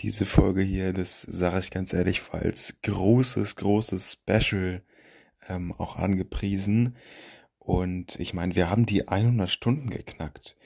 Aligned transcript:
Diese 0.00 0.26
Folge 0.26 0.62
hier, 0.62 0.92
das 0.92 1.22
sage 1.22 1.58
ich 1.58 1.72
ganz 1.72 1.92
ehrlich, 1.92 2.32
war 2.32 2.40
als 2.40 2.76
großes, 2.82 3.56
großes 3.56 4.12
Special 4.12 4.82
ähm, 5.48 5.72
auch 5.72 5.96
angepriesen. 5.96 6.96
Und 7.58 8.18
ich 8.20 8.32
meine, 8.32 8.54
wir 8.54 8.70
haben 8.70 8.86
die 8.86 9.08
100 9.08 9.50
Stunden 9.50 9.90
geknackt. 9.90 10.56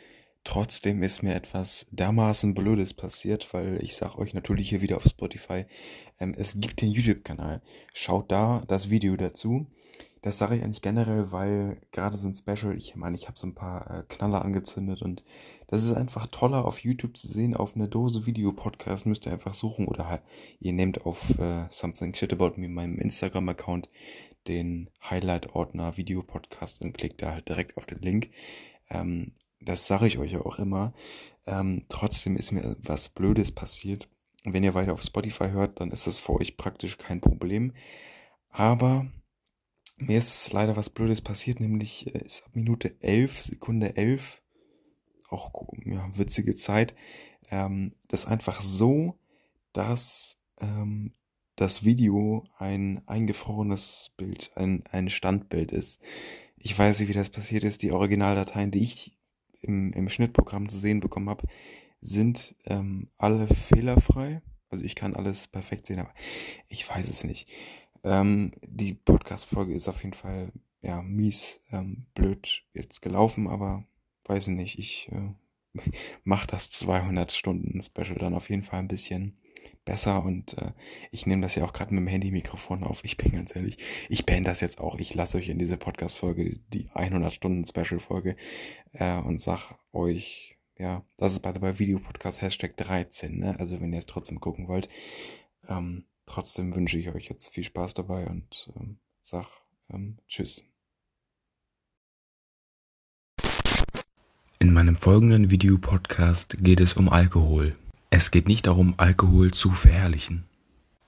Trotzdem 0.45 1.03
ist 1.03 1.22
mir 1.22 1.34
etwas 1.34 1.87
dermaßen 1.92 2.53
Blödes 2.53 2.92
passiert, 2.92 3.54
weil 3.54 3.82
ich 3.82 3.96
sag 3.96 4.18
euch 4.18 4.35
natürlich 4.35 4.68
hier 4.68 4.82
wieder 4.82 4.99
auf 4.99 5.04
Spotify, 5.04 5.64
ähm, 6.21 6.35
es 6.37 6.60
gibt 6.60 6.83
den 6.83 6.90
YouTube-Kanal. 6.90 7.62
Schaut 7.94 8.30
da 8.30 8.62
das 8.69 8.90
Video 8.90 9.17
dazu. 9.17 9.67
Das 10.22 10.38
sage 10.38 10.56
ich 10.56 10.62
eigentlich 10.62 10.82
generell, 10.82 11.32
weil 11.32 11.80
gerade 11.90 12.16
so 12.16 12.28
ein 12.28 12.34
Special, 12.34 12.76
ich 12.76 12.94
meine, 12.94 13.16
ich 13.16 13.26
habe 13.26 13.36
so 13.36 13.44
ein 13.44 13.56
paar 13.56 13.90
äh, 13.90 14.02
Knaller 14.08 14.44
angezündet 14.44 15.02
und 15.02 15.24
das 15.66 15.82
ist 15.82 15.92
einfach 15.92 16.28
toller 16.28 16.64
auf 16.64 16.78
YouTube 16.78 17.16
zu 17.16 17.27
sehen. 17.27 17.56
Auf 17.56 17.74
eine 17.74 17.88
Dose 17.88 18.24
Video-Podcast 18.24 19.04
müsst 19.04 19.27
ihr 19.27 19.32
einfach 19.32 19.52
suchen 19.52 19.88
oder 19.88 20.08
halt, 20.08 20.22
ihr 20.60 20.72
nehmt 20.72 21.04
auf 21.06 21.36
äh, 21.40 21.66
Something 21.70 22.14
Shit 22.14 22.32
About 22.32 22.52
Me, 22.56 22.68
meinem 22.68 22.98
Instagram-Account, 22.98 23.88
den 24.46 24.90
Highlight-Ordner 25.10 25.96
Video-Podcast 25.96 26.82
und 26.82 26.96
klickt 26.96 27.20
da 27.20 27.32
halt 27.32 27.48
direkt 27.48 27.77
auf 27.77 27.86
den 27.86 27.98
Link. 27.98 28.30
Ähm, 28.91 29.32
das 29.60 29.88
sage 29.88 30.06
ich 30.06 30.18
euch 30.18 30.30
ja 30.30 30.42
auch 30.42 30.60
immer. 30.60 30.92
Ähm, 31.46 31.86
trotzdem 31.88 32.36
ist 32.36 32.52
mir 32.52 32.77
was 32.80 33.08
Blödes 33.08 33.50
passiert. 33.50 34.08
Wenn 34.44 34.62
ihr 34.62 34.74
weiter 34.74 34.92
auf 34.92 35.02
Spotify 35.02 35.50
hört, 35.50 35.80
dann 35.80 35.91
ist 35.91 36.06
das 36.06 36.20
für 36.20 36.34
euch 36.34 36.56
praktisch 36.56 36.96
kein 36.96 37.20
Problem. 37.20 37.72
Aber 38.50 39.06
mir 40.06 40.19
ist 40.19 40.52
leider 40.52 40.77
was 40.77 40.91
Blödes 40.91 41.20
passiert, 41.20 41.61
nämlich 41.61 42.15
äh, 42.15 42.24
ist 42.24 42.45
ab 42.45 42.55
Minute 42.55 42.97
11, 43.01 43.42
Sekunde 43.42 43.97
11, 43.97 44.42
auch 45.30 45.52
ja, 45.84 46.11
witzige 46.16 46.55
Zeit, 46.55 46.95
ähm, 47.51 47.95
das 48.09 48.27
einfach 48.27 48.61
so, 48.61 49.19
dass 49.73 50.38
ähm, 50.61 51.15
das 51.56 51.84
Video 51.84 52.44
ein 52.59 53.03
eingefrorenes 53.06 54.12
Bild, 54.17 54.53
ein, 54.56 54.84
ein 54.91 55.11
Standbild 55.11 55.72
ist. 55.72 56.03
Ich 56.56 56.78
weiß 56.78 57.00
nicht, 57.00 57.09
wie 57.09 57.14
das 57.14 57.31
passiert 57.31 57.64
ist. 57.64 57.83
Die 57.83 57.92
Originaldateien, 57.92 58.70
die 58.70 58.83
ich 58.83 59.19
im, 59.61 59.92
im 59.92 60.09
Schnittprogramm 60.09 60.69
zu 60.69 60.78
sehen 60.78 61.00
bekommen 61.00 61.28
habe, 61.28 61.42
sind 62.00 62.55
ähm, 62.66 63.11
alle 63.16 63.47
fehlerfrei. 63.47 64.42
Also 64.70 64.84
ich 64.84 64.94
kann 64.94 65.14
alles 65.14 65.48
perfekt 65.48 65.87
sehen, 65.87 65.98
aber 65.98 66.14
ich 66.69 66.89
weiß 66.89 67.09
es 67.09 67.25
nicht. 67.25 67.48
Ähm, 68.05 68.53
die 68.62 68.95
Podcast-Folge 68.95 69.75
ist 69.75 69.89
auf 69.89 70.03
jeden 70.03 70.14
Fall 70.14 70.53
ja 70.81 71.03
mies, 71.03 71.61
ähm, 71.70 72.06
blöd 72.14 72.64
jetzt 72.75 73.00
gelaufen, 73.03 73.47
aber 73.47 73.84
weiß 74.25 74.48
nicht, 74.48 74.78
ich 74.78 75.09
äh, 75.12 75.34
mach 76.25 76.47
das 76.47 76.70
200 76.70 77.33
Stunden 77.33 77.81
Special 77.81 78.19
dann 78.19 78.34
auf 78.34 78.50
jeden 78.50 78.62
Fall 78.62 78.81
ein 78.81 78.89
bisschen 78.89 79.39
besser 79.84 80.25
und 80.25 80.56
äh, 80.59 80.72
ich 81.11 81.27
nehme 81.27 81.42
das 81.42 81.55
ja 81.55 81.64
auch 81.64 81.72
gerade 81.72 81.94
mit 81.94 82.03
dem 82.03 82.09
Handy-Mikrofon 82.09 82.84
auf. 82.84 83.05
Ich 83.05 83.17
bin 83.17 83.33
ganz 83.33 83.55
ehrlich, 83.56 83.78
ich 84.09 84.27
beende 84.27 84.50
das 84.50 84.61
jetzt 84.61 84.81
auch. 84.81 84.98
Ich 84.98 85.14
lasse 85.14 85.39
euch 85.39 85.48
in 85.48 85.59
diese 85.59 85.77
Podcast-Folge 85.77 86.61
die 86.72 86.89
100 86.94 87.33
Stunden 87.33 87.66
Special-Folge 87.66 88.37
äh, 88.92 89.19
und 89.19 89.41
sag 89.41 89.75
euch, 89.92 90.56
ja, 90.78 91.05
das 91.16 91.33
ist 91.33 91.41
bei 91.41 91.53
der 91.53 91.78
Video-Podcast 91.78 92.42
Hashtag 92.42 92.77
13, 92.77 93.39
ne? 93.39 93.59
Also 93.59 93.81
wenn 93.81 93.92
ihr 93.92 93.98
es 93.98 94.06
trotzdem 94.06 94.41
gucken 94.41 94.69
wollt. 94.69 94.89
Ähm, 95.69 96.06
Trotzdem 96.33 96.75
wünsche 96.75 96.98
ich 96.98 97.11
euch 97.11 97.28
jetzt 97.28 97.50
viel 97.50 97.62
Spaß 97.62 97.92
dabei 97.92 98.27
und 98.27 98.70
ähm, 98.77 98.97
sag 99.20 99.48
ähm, 99.91 100.16
Tschüss. 100.28 100.64
In 104.58 104.72
meinem 104.72 104.97
folgenden 104.97 105.50
Videopodcast 105.50 106.64
geht 106.64 106.80
es 106.80 106.94
um 106.94 107.10
Alkohol. 107.10 107.77
Es 108.08 108.30
geht 108.30 108.48
nicht 108.48 108.66
darum, 108.66 108.94
Alkohol 108.97 109.50
zu 109.50 109.72
verherrlichen. 109.72 110.44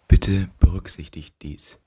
Bitte 0.08 0.50
berücksichtigt 0.60 1.34
dies. 1.40 1.80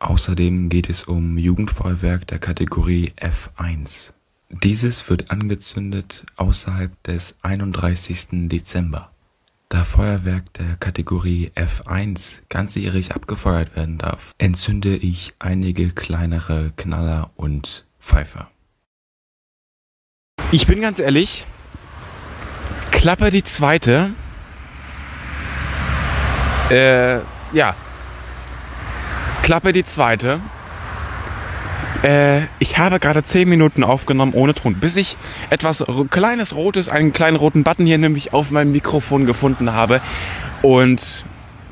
Außerdem 0.00 0.68
geht 0.68 0.90
es 0.90 1.04
um 1.04 1.38
Jugendfeuerwerk 1.38 2.26
der 2.26 2.40
Kategorie 2.40 3.14
F1. 3.16 4.12
Dieses 4.50 5.08
wird 5.08 5.30
angezündet 5.30 6.26
außerhalb 6.36 7.02
des 7.04 7.38
31. 7.40 8.50
Dezember. 8.50 9.14
Da 9.72 9.84
Feuerwerk 9.84 10.52
der 10.54 10.76
Kategorie 10.80 11.52
F1 11.54 12.40
ganzjährig 12.48 13.14
abgefeuert 13.14 13.76
werden 13.76 13.98
darf, 13.98 14.32
entzünde 14.36 14.96
ich 14.96 15.32
einige 15.38 15.90
kleinere 15.90 16.72
Knaller 16.76 17.30
und 17.36 17.86
Pfeifer. 18.00 18.50
Ich 20.50 20.66
bin 20.66 20.80
ganz 20.80 20.98
ehrlich, 20.98 21.46
Klappe 22.90 23.30
die 23.30 23.44
zweite. 23.44 24.10
Äh, 26.68 27.20
ja. 27.52 27.76
Klappe 29.44 29.72
die 29.72 29.84
zweite. 29.84 30.40
Äh, 32.02 32.42
ich 32.58 32.78
habe 32.78 32.98
gerade 32.98 33.22
10 33.22 33.48
Minuten 33.48 33.84
aufgenommen 33.84 34.32
ohne 34.34 34.54
Ton, 34.54 34.74
bis 34.74 34.96
ich 34.96 35.16
etwas 35.50 35.84
kleines 36.10 36.54
Rotes, 36.54 36.88
einen 36.88 37.12
kleinen 37.12 37.36
roten 37.36 37.62
Button 37.62 37.86
hier 37.86 37.98
nämlich 37.98 38.32
auf 38.32 38.50
meinem 38.50 38.72
Mikrofon 38.72 39.26
gefunden 39.26 39.72
habe. 39.72 40.00
Und 40.62 41.24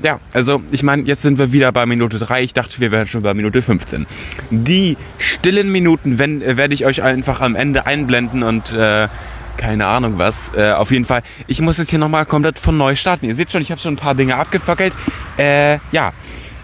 ja, 0.03 0.21
also 0.33 0.63
ich 0.71 0.83
meine, 0.83 1.03
jetzt 1.05 1.23
sind 1.23 1.39
wir 1.39 1.53
wieder 1.53 1.73
bei 1.73 1.87
Minute 1.87 2.19
3. 2.19 2.43
Ich 2.43 2.55
dachte, 2.55 2.79
wir 2.81 2.93
wären 2.93 3.07
schon 3.07 3.23
bei 3.23 3.35
Minute 3.35 3.63
15. 3.63 4.07
Die 4.51 4.97
stillen 5.17 5.73
Minuten 5.73 6.19
wenn, 6.19 6.43
äh, 6.43 6.57
werde 6.57 6.75
ich 6.75 6.85
euch 6.85 7.03
einfach 7.03 7.41
am 7.41 7.57
Ende 7.57 7.87
einblenden 7.87 8.43
und 8.43 8.73
äh, 8.73 9.09
keine 9.57 9.87
Ahnung 9.87 10.15
was. 10.19 10.53
Äh, 10.57 10.73
auf 10.73 10.91
jeden 10.91 11.05
Fall, 11.05 11.23
ich 11.47 11.61
muss 11.61 11.79
jetzt 11.79 11.91
hier 11.91 11.99
nochmal 11.99 12.27
komplett 12.27 12.59
von 12.59 12.77
neu 12.77 12.95
starten. 12.95 13.27
Ihr 13.27 13.35
seht 13.35 13.51
schon, 13.51 13.63
ich 13.63 13.71
habe 13.71 13.81
schon 13.81 13.95
ein 13.95 13.99
paar 13.99 14.15
Dinge 14.15 14.37
abgefackelt. 14.37 14.95
Äh, 15.37 15.79
ja. 15.91 16.13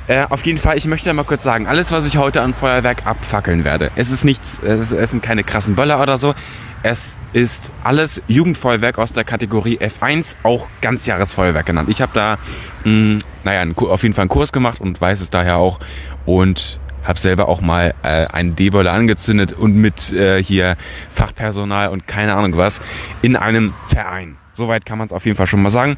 Äh, 0.06 0.26
auf 0.28 0.44
jeden 0.44 0.58
Fall, 0.58 0.76
ich 0.76 0.86
möchte 0.86 1.12
mal 1.14 1.24
kurz 1.24 1.42
sagen, 1.42 1.66
alles, 1.66 1.90
was 1.90 2.06
ich 2.06 2.18
heute 2.18 2.42
an 2.42 2.52
Feuerwerk 2.52 3.06
abfackeln 3.06 3.64
werde, 3.64 3.90
es 3.96 4.10
ist 4.10 4.24
nichts, 4.24 4.60
es, 4.60 4.92
es 4.92 5.10
sind 5.10 5.22
keine 5.22 5.44
krassen 5.44 5.74
Böller 5.74 6.00
oder 6.02 6.18
so. 6.18 6.34
Es 6.82 7.18
ist 7.32 7.72
alles 7.82 8.22
Jugendfeuerwerk 8.26 8.98
aus 8.98 9.14
der 9.14 9.24
Kategorie 9.24 9.78
F1, 9.78 10.36
auch 10.42 10.68
Ganzjahresfeuerwerk 10.82 11.64
genannt. 11.64 11.88
Ich 11.88 12.02
habe 12.02 12.12
da, 12.12 12.36
mh, 12.84 12.90
hm, 12.90 13.18
naja, 13.44 13.62
einen, 13.62 13.74
auf 13.78 14.02
jeden 14.02 14.14
Fall 14.14 14.22
einen 14.22 14.28
Kurs 14.28 14.52
gemacht 14.52 14.82
und 14.82 15.00
weiß 15.00 15.22
es 15.22 15.30
daher 15.30 15.56
auch. 15.56 15.80
Und 16.26 16.80
habe 17.04 17.18
selber 17.18 17.48
auch 17.48 17.60
mal 17.60 17.94
äh, 18.02 18.26
einen 18.26 18.56
D-Boiler 18.56 18.92
angezündet 18.92 19.52
und 19.52 19.76
mit 19.76 20.12
äh, 20.12 20.42
hier 20.42 20.76
Fachpersonal 21.10 21.88
und 21.88 22.06
keine 22.06 22.34
Ahnung 22.34 22.56
was 22.56 22.80
in 23.22 23.36
einem 23.36 23.74
Verein. 23.86 24.36
Soweit 24.54 24.86
kann 24.86 24.98
man 24.98 25.06
es 25.06 25.12
auf 25.12 25.24
jeden 25.26 25.36
Fall 25.36 25.46
schon 25.46 25.62
mal 25.62 25.70
sagen. 25.70 25.96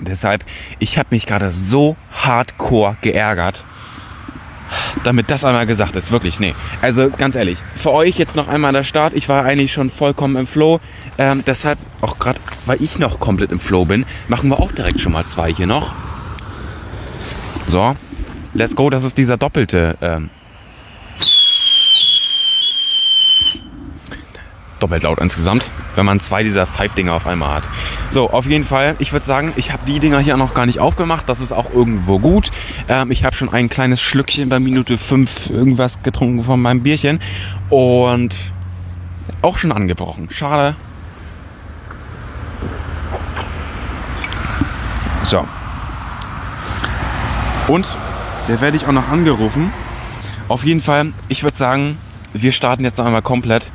Deshalb, 0.00 0.44
ich 0.78 0.98
habe 0.98 1.08
mich 1.10 1.26
gerade 1.26 1.50
so 1.50 1.96
hardcore 2.12 2.96
geärgert, 3.00 3.64
damit 5.04 5.30
das 5.30 5.44
einmal 5.44 5.66
gesagt 5.66 5.96
ist. 5.96 6.10
Wirklich, 6.10 6.40
nee. 6.40 6.54
Also 6.82 7.10
ganz 7.10 7.34
ehrlich, 7.34 7.58
für 7.74 7.92
euch 7.92 8.16
jetzt 8.16 8.36
noch 8.36 8.48
einmal 8.48 8.72
der 8.72 8.84
Start. 8.84 9.14
Ich 9.14 9.28
war 9.28 9.44
eigentlich 9.44 9.72
schon 9.72 9.90
vollkommen 9.90 10.36
im 10.36 10.46
Flow. 10.46 10.80
Ähm, 11.18 11.42
deshalb, 11.46 11.78
auch 12.00 12.18
gerade 12.18 12.38
weil 12.66 12.82
ich 12.82 12.98
noch 12.98 13.20
komplett 13.20 13.52
im 13.52 13.60
Flow 13.60 13.84
bin, 13.84 14.04
machen 14.28 14.50
wir 14.50 14.60
auch 14.60 14.72
direkt 14.72 15.00
schon 15.00 15.12
mal 15.12 15.24
zwei 15.24 15.52
hier 15.52 15.66
noch. 15.66 15.94
So, 17.68 17.96
let's 18.54 18.76
go. 18.76 18.90
Das 18.90 19.04
ist 19.04 19.18
dieser 19.18 19.36
doppelte 19.36 19.96
ähm, 20.00 20.30
doppelt 24.78 25.02
laut 25.02 25.18
insgesamt, 25.18 25.64
wenn 25.94 26.04
man 26.04 26.20
zwei 26.20 26.42
dieser 26.42 26.66
Five-Dinger 26.66 27.14
auf 27.14 27.26
einmal 27.26 27.56
hat. 27.56 27.68
So, 28.10 28.30
auf 28.30 28.46
jeden 28.46 28.64
Fall, 28.64 28.96
ich 28.98 29.12
würde 29.12 29.24
sagen, 29.24 29.52
ich 29.56 29.72
habe 29.72 29.82
die 29.86 29.98
Dinger 29.98 30.18
hier 30.20 30.36
noch 30.36 30.54
gar 30.54 30.66
nicht 30.66 30.80
aufgemacht. 30.80 31.28
Das 31.28 31.40
ist 31.40 31.52
auch 31.52 31.72
irgendwo 31.72 32.18
gut. 32.18 32.50
Ähm, 32.88 33.10
ich 33.10 33.24
habe 33.24 33.34
schon 33.34 33.48
ein 33.48 33.68
kleines 33.68 34.00
Schlückchen 34.00 34.48
bei 34.48 34.60
Minute 34.60 34.98
5 34.98 35.50
irgendwas 35.50 36.02
getrunken 36.02 36.42
von 36.42 36.60
meinem 36.60 36.82
Bierchen 36.82 37.20
und 37.70 38.34
auch 39.42 39.58
schon 39.58 39.72
angebrochen. 39.72 40.28
Schade. 40.30 40.76
So. 45.24 45.46
Und 47.68 47.86
der 48.48 48.60
werde 48.60 48.76
ich 48.76 48.86
auch 48.86 48.92
noch 48.92 49.08
angerufen. 49.08 49.72
Auf 50.48 50.64
jeden 50.64 50.80
Fall, 50.80 51.12
ich 51.28 51.42
würde 51.42 51.56
sagen, 51.56 51.98
wir 52.32 52.52
starten 52.52 52.84
jetzt 52.84 52.98
noch 52.98 53.06
einmal 53.06 53.22
komplett 53.22 53.72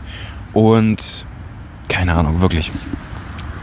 und 0.54 1.26
keine 1.90 2.16
Ahnung, 2.16 2.42
wirklich. 2.42 2.72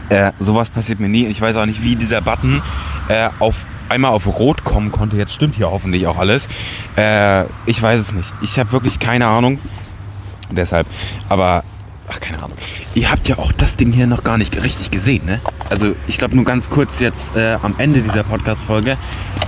Äh, 0.09 0.31
sowas 0.39 0.69
passiert 0.69 0.99
mir 0.99 1.09
nie. 1.09 1.25
Ich 1.25 1.39
weiß 1.39 1.55
auch 1.57 1.65
nicht, 1.65 1.83
wie 1.83 1.95
dieser 1.95 2.21
Button 2.21 2.61
äh, 3.09 3.29
auf 3.39 3.65
einmal 3.89 4.11
auf 4.11 4.27
Rot 4.39 4.63
kommen 4.63 4.91
konnte. 4.91 5.17
Jetzt 5.17 5.33
stimmt 5.33 5.55
hier 5.55 5.69
hoffentlich 5.69 6.07
auch 6.07 6.17
alles. 6.17 6.47
Äh, 6.95 7.45
ich 7.65 7.81
weiß 7.81 7.99
es 7.99 8.11
nicht. 8.13 8.33
Ich 8.41 8.59
habe 8.59 8.71
wirklich 8.71 8.99
keine 8.99 9.27
Ahnung. 9.27 9.59
Deshalb. 10.51 10.87
Aber, 11.27 11.63
ach, 12.07 12.19
keine 12.19 12.37
Ahnung. 12.41 12.57
Ihr 12.95 13.11
habt 13.11 13.27
ja 13.27 13.37
auch 13.37 13.51
das 13.51 13.77
Ding 13.77 13.91
hier 13.91 14.07
noch 14.07 14.23
gar 14.23 14.37
nicht 14.37 14.63
richtig 14.63 14.89
gesehen, 14.89 15.25
ne? 15.25 15.39
Also, 15.69 15.95
ich 16.07 16.17
glaube 16.17 16.35
nur 16.35 16.45
ganz 16.45 16.69
kurz 16.69 16.99
jetzt 16.99 17.35
äh, 17.35 17.57
am 17.61 17.75
Ende 17.77 18.01
dieser 18.01 18.23
Podcast-Folge. 18.23 18.97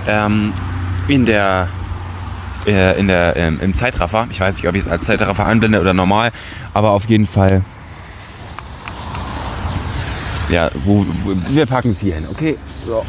Ähm, 0.06 0.52
in 1.08 1.24
der 1.24 1.68
äh, 2.66 2.98
in 2.98 3.08
der, 3.08 3.36
ähm, 3.36 3.58
im 3.60 3.74
Zeitraffer. 3.74 4.26
Ich 4.30 4.40
weiß 4.40 4.56
nicht, 4.56 4.68
ob 4.68 4.74
ich 4.74 4.82
es 4.82 4.88
als 4.88 5.04
Zeitraffer 5.04 5.46
anblende 5.46 5.80
oder 5.80 5.94
normal, 5.94 6.32
aber 6.74 6.90
auf 6.90 7.04
jeden 7.06 7.26
Fall 7.26 7.62
Ja, 10.52 10.68
wo, 10.84 11.06
wo, 11.24 11.34
wir 11.48 11.64
packen 11.64 11.92
es 11.92 12.00
hier 12.00 12.14
hin, 12.14 12.26
okay? 12.30 12.58
So. 12.86 13.02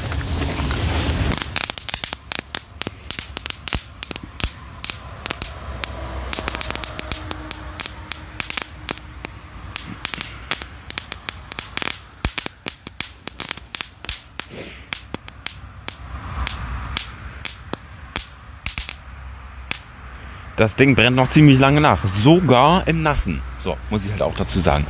Das 20.64 20.78
Ding 20.78 20.96
brennt 20.96 21.18
noch 21.18 21.28
ziemlich 21.28 21.60
lange 21.60 21.82
nach. 21.82 22.08
Sogar 22.08 22.88
im 22.88 23.04
Nassen. 23.04 23.42
So, 23.60 23.76
muss 23.90 24.06
ich 24.06 24.12
halt 24.12 24.22
auch 24.22 24.34
dazu 24.34 24.62
sagen. 24.62 24.86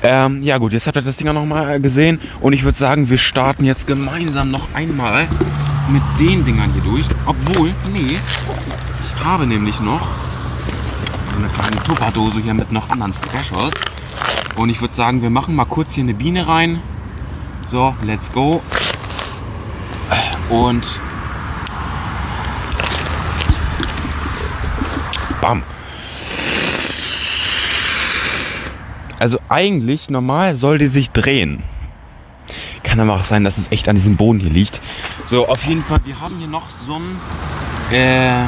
Ähm, 0.00 0.44
ja 0.44 0.58
gut, 0.58 0.72
jetzt 0.72 0.86
habt 0.86 0.96
ihr 0.96 1.02
das 1.02 1.16
Ding 1.16 1.26
auch 1.26 1.32
nochmal 1.32 1.80
gesehen. 1.80 2.20
Und 2.38 2.52
ich 2.52 2.62
würde 2.62 2.78
sagen, 2.78 3.10
wir 3.10 3.18
starten 3.18 3.64
jetzt 3.64 3.88
gemeinsam 3.88 4.52
noch 4.52 4.72
einmal 4.74 5.26
mit 5.88 6.02
den 6.20 6.44
Dingern 6.44 6.72
hier 6.72 6.82
durch. 6.82 7.04
Obwohl, 7.26 7.74
nee, 7.92 8.16
ich 8.16 9.24
habe 9.24 9.44
nämlich 9.44 9.80
noch 9.80 10.08
so 11.32 11.38
eine 11.38 11.48
kleine 11.48 11.82
Tupperdose 11.82 12.40
hier 12.40 12.54
mit 12.54 12.70
noch 12.70 12.88
anderen 12.88 13.12
Specials. 13.12 13.86
Und 14.54 14.68
ich 14.68 14.80
würde 14.80 14.94
sagen, 14.94 15.20
wir 15.20 15.30
machen 15.30 15.56
mal 15.56 15.64
kurz 15.64 15.94
hier 15.94 16.04
eine 16.04 16.14
Biene 16.14 16.46
rein. 16.46 16.80
So, 17.68 17.92
let's 18.04 18.30
go. 18.30 18.62
Und 20.48 21.00
bam. 25.40 25.62
Also 29.18 29.40
eigentlich 29.48 30.10
normal 30.10 30.54
soll 30.54 30.78
die 30.78 30.86
sich 30.86 31.10
drehen. 31.10 31.62
Kann 32.84 33.00
aber 33.00 33.14
auch 33.14 33.24
sein, 33.24 33.44
dass 33.44 33.58
es 33.58 33.72
echt 33.72 33.88
an 33.88 33.96
diesem 33.96 34.16
Boden 34.16 34.40
hier 34.40 34.50
liegt. 34.50 34.80
So, 35.24 35.48
auf 35.48 35.64
jeden 35.64 35.82
Fall, 35.82 36.00
wir 36.04 36.20
haben 36.20 36.36
hier 36.38 36.48
noch 36.48 36.68
so 36.86 36.98
ein 36.98 37.20
äh, 37.94 38.44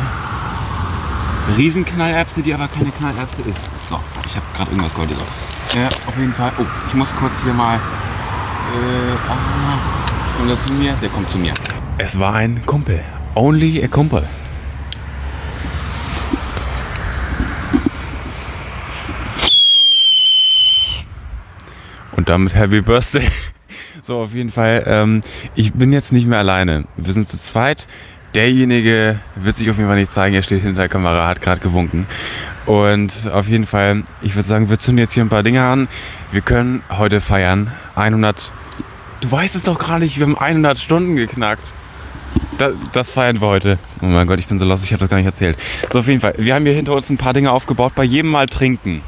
Riesenknallerbse, 1.56 2.42
die 2.42 2.54
aber 2.54 2.68
keine 2.68 2.90
Knallerbse 2.90 3.42
ist. 3.42 3.70
So, 3.88 3.98
ich 4.24 4.36
habe 4.36 4.46
gerade 4.54 4.70
irgendwas 4.70 4.94
gehört. 4.94 5.10
So. 5.10 5.78
Äh, 5.78 5.86
auf 6.06 6.16
jeden 6.18 6.32
Fall. 6.32 6.52
Oh, 6.58 6.64
ich 6.86 6.94
muss 6.94 7.14
kurz 7.14 7.42
hier 7.42 7.52
mal. 7.52 7.76
Äh, 7.76 7.78
ah, 9.28 9.78
kommt 10.36 10.50
er 10.50 10.60
zu 10.60 10.72
mir? 10.72 10.94
Der 11.02 11.08
kommt 11.10 11.30
zu 11.30 11.38
mir. 11.38 11.52
Es 11.98 12.18
war 12.18 12.34
ein 12.34 12.64
Kumpel. 12.64 13.02
Only 13.34 13.82
a 13.82 13.88
Kumpel. 13.88 14.26
Und 22.20 22.28
damit 22.28 22.54
Happy 22.54 22.82
Birthday. 22.82 23.26
So, 24.02 24.18
auf 24.18 24.34
jeden 24.34 24.50
Fall. 24.50 24.84
Ähm, 24.86 25.20
ich 25.54 25.72
bin 25.72 25.92
jetzt 25.92 26.12
nicht 26.12 26.26
mehr 26.26 26.38
alleine. 26.38 26.84
Wir 26.96 27.12
sind 27.12 27.28
zu 27.28 27.38
zweit. 27.38 27.86
Derjenige 28.34 29.18
wird 29.36 29.56
sich 29.56 29.70
auf 29.70 29.76
jeden 29.76 29.88
Fall 29.88 29.98
nicht 29.98 30.10
zeigen. 30.10 30.34
Er 30.34 30.42
steht 30.42 30.62
hinter 30.62 30.82
der 30.82 30.88
Kamera, 30.88 31.26
hat 31.26 31.40
gerade 31.40 31.60
gewunken. 31.60 32.06
Und 32.66 33.30
auf 33.32 33.46
jeden 33.46 33.66
Fall, 33.66 34.02
ich 34.22 34.34
würde 34.34 34.48
sagen, 34.48 34.68
wir 34.68 34.78
zünden 34.78 34.98
jetzt 34.98 35.12
hier 35.12 35.24
ein 35.24 35.28
paar 35.28 35.42
Dinge 35.42 35.64
an. 35.64 35.88
Wir 36.30 36.40
können 36.40 36.82
heute 36.90 37.20
feiern. 37.20 37.72
100. 37.94 38.52
Du 39.20 39.30
weißt 39.30 39.54
es 39.56 39.64
doch 39.64 39.78
gar 39.78 39.98
nicht. 39.98 40.18
Wir 40.18 40.26
haben 40.26 40.36
100 40.36 40.78
Stunden 40.78 41.16
geknackt. 41.16 41.74
Das, 42.58 42.74
das 42.92 43.10
feiern 43.10 43.40
wir 43.40 43.48
heute. 43.48 43.78
Oh 44.02 44.06
mein 44.06 44.26
Gott, 44.26 44.40
ich 44.40 44.46
bin 44.46 44.58
so 44.58 44.64
los, 44.64 44.84
ich 44.84 44.92
habe 44.92 45.00
das 45.00 45.08
gar 45.08 45.16
nicht 45.16 45.26
erzählt. 45.26 45.56
So, 45.90 46.00
auf 46.00 46.06
jeden 46.06 46.20
Fall. 46.20 46.34
Wir 46.36 46.54
haben 46.54 46.64
hier 46.64 46.74
hinter 46.74 46.94
uns 46.94 47.08
ein 47.10 47.18
paar 47.18 47.32
Dinge 47.32 47.52
aufgebaut. 47.52 47.92
Bei 47.94 48.04
jedem 48.04 48.30
Mal 48.30 48.46
trinken 48.46 49.02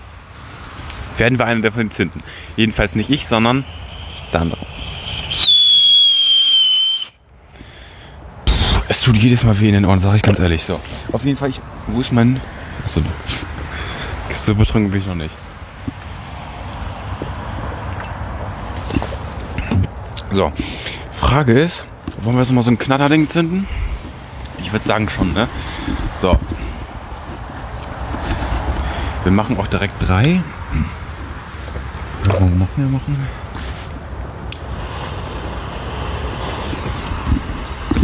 werden 1.16 1.38
wir 1.38 1.46
eine 1.46 1.60
davon 1.60 1.90
zünden. 1.90 2.22
Jedenfalls 2.56 2.94
nicht 2.94 3.10
ich, 3.10 3.26
sondern 3.26 3.64
der 4.32 4.42
andere. 4.42 4.66
Es 8.88 9.02
tut 9.02 9.16
jedes 9.16 9.44
Mal 9.44 9.58
weh 9.58 9.68
in 9.68 9.74
den 9.74 9.84
Ohren, 9.84 10.00
sage 10.00 10.16
ich 10.16 10.22
ganz 10.22 10.38
ehrlich. 10.38 10.64
So, 10.64 10.80
auf 11.12 11.24
jeden 11.24 11.36
Fall, 11.36 11.50
ich, 11.50 11.60
wo 11.86 12.00
ist 12.00 12.12
mein... 12.12 12.40
Achso, 12.84 13.00
so 14.28 14.54
betrunken 14.54 14.90
bin 14.90 15.00
ich 15.00 15.06
noch 15.06 15.14
nicht. 15.14 15.36
So, 20.30 20.52
Frage 21.10 21.58
ist, 21.58 21.84
wollen 22.18 22.36
wir 22.36 22.42
jetzt 22.42 22.52
mal 22.52 22.62
so 22.62 22.70
ein 22.70 22.78
Knatterding 22.78 23.28
zünden? 23.28 23.66
Ich 24.58 24.72
würde 24.72 24.84
sagen 24.84 25.08
schon, 25.08 25.32
ne? 25.32 25.48
So. 26.16 26.38
Wir 29.24 29.32
machen 29.32 29.58
auch 29.58 29.66
direkt 29.66 29.94
drei. 30.06 30.40
Wollen 32.42 32.54
wir 32.54 32.66
noch 32.66 32.76
mehr 32.76 32.88
machen? 32.88 33.28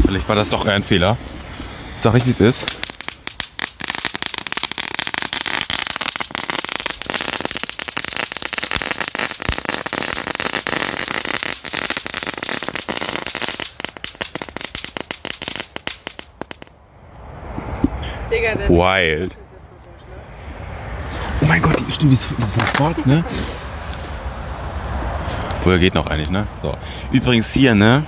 Vielleicht 0.06 0.28
war 0.28 0.36
das 0.36 0.48
doch 0.48 0.64
ein 0.64 0.80
Fehler. 0.80 1.16
Sag 1.98 2.14
ich, 2.14 2.24
wie 2.24 2.30
es 2.30 2.38
ist. 2.38 2.66
Wild. 18.68 19.36
Oh 21.40 21.46
mein 21.46 21.60
Gott, 21.60 21.80
die, 21.80 21.90
stimmt, 21.90 22.12
die 22.12 22.14
ist, 22.14 22.30
die 22.38 22.42
ist 22.42 22.54
von 22.54 22.66
Schwarz, 22.66 23.04
ne? 23.04 23.24
Wohl 25.62 25.78
geht 25.78 25.94
noch 25.94 26.06
eigentlich, 26.06 26.30
ne? 26.30 26.46
So. 26.54 26.74
Übrigens 27.12 27.52
hier, 27.52 27.74
ne? 27.74 28.06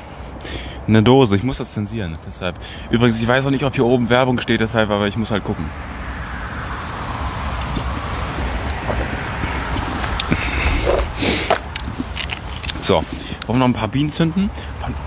Eine 0.87 1.03
Dose. 1.03 1.37
Ich 1.37 1.43
muss 1.43 1.59
das 1.59 1.73
zensieren, 1.73 2.17
deshalb. 2.27 2.57
Übrigens, 2.91 3.21
ich 3.21 3.29
weiß 3.29 3.47
auch 3.47 3.51
nicht, 3.51 3.65
ob 3.65 3.75
hier 3.75 3.85
oben 3.85 4.09
Werbung 4.09 4.41
steht, 4.41 4.61
deshalb, 4.61 4.91
aber 4.91 5.07
ich 5.07 5.17
muss 5.17 5.31
halt 5.31 5.45
gucken. 5.45 5.67
So. 12.81 13.05
Wollen 13.47 13.59
wir 13.59 13.59
noch 13.59 13.67
ein 13.67 13.73
paar 13.73 13.89
Bienen 13.89 14.11
zünden? 14.11 14.51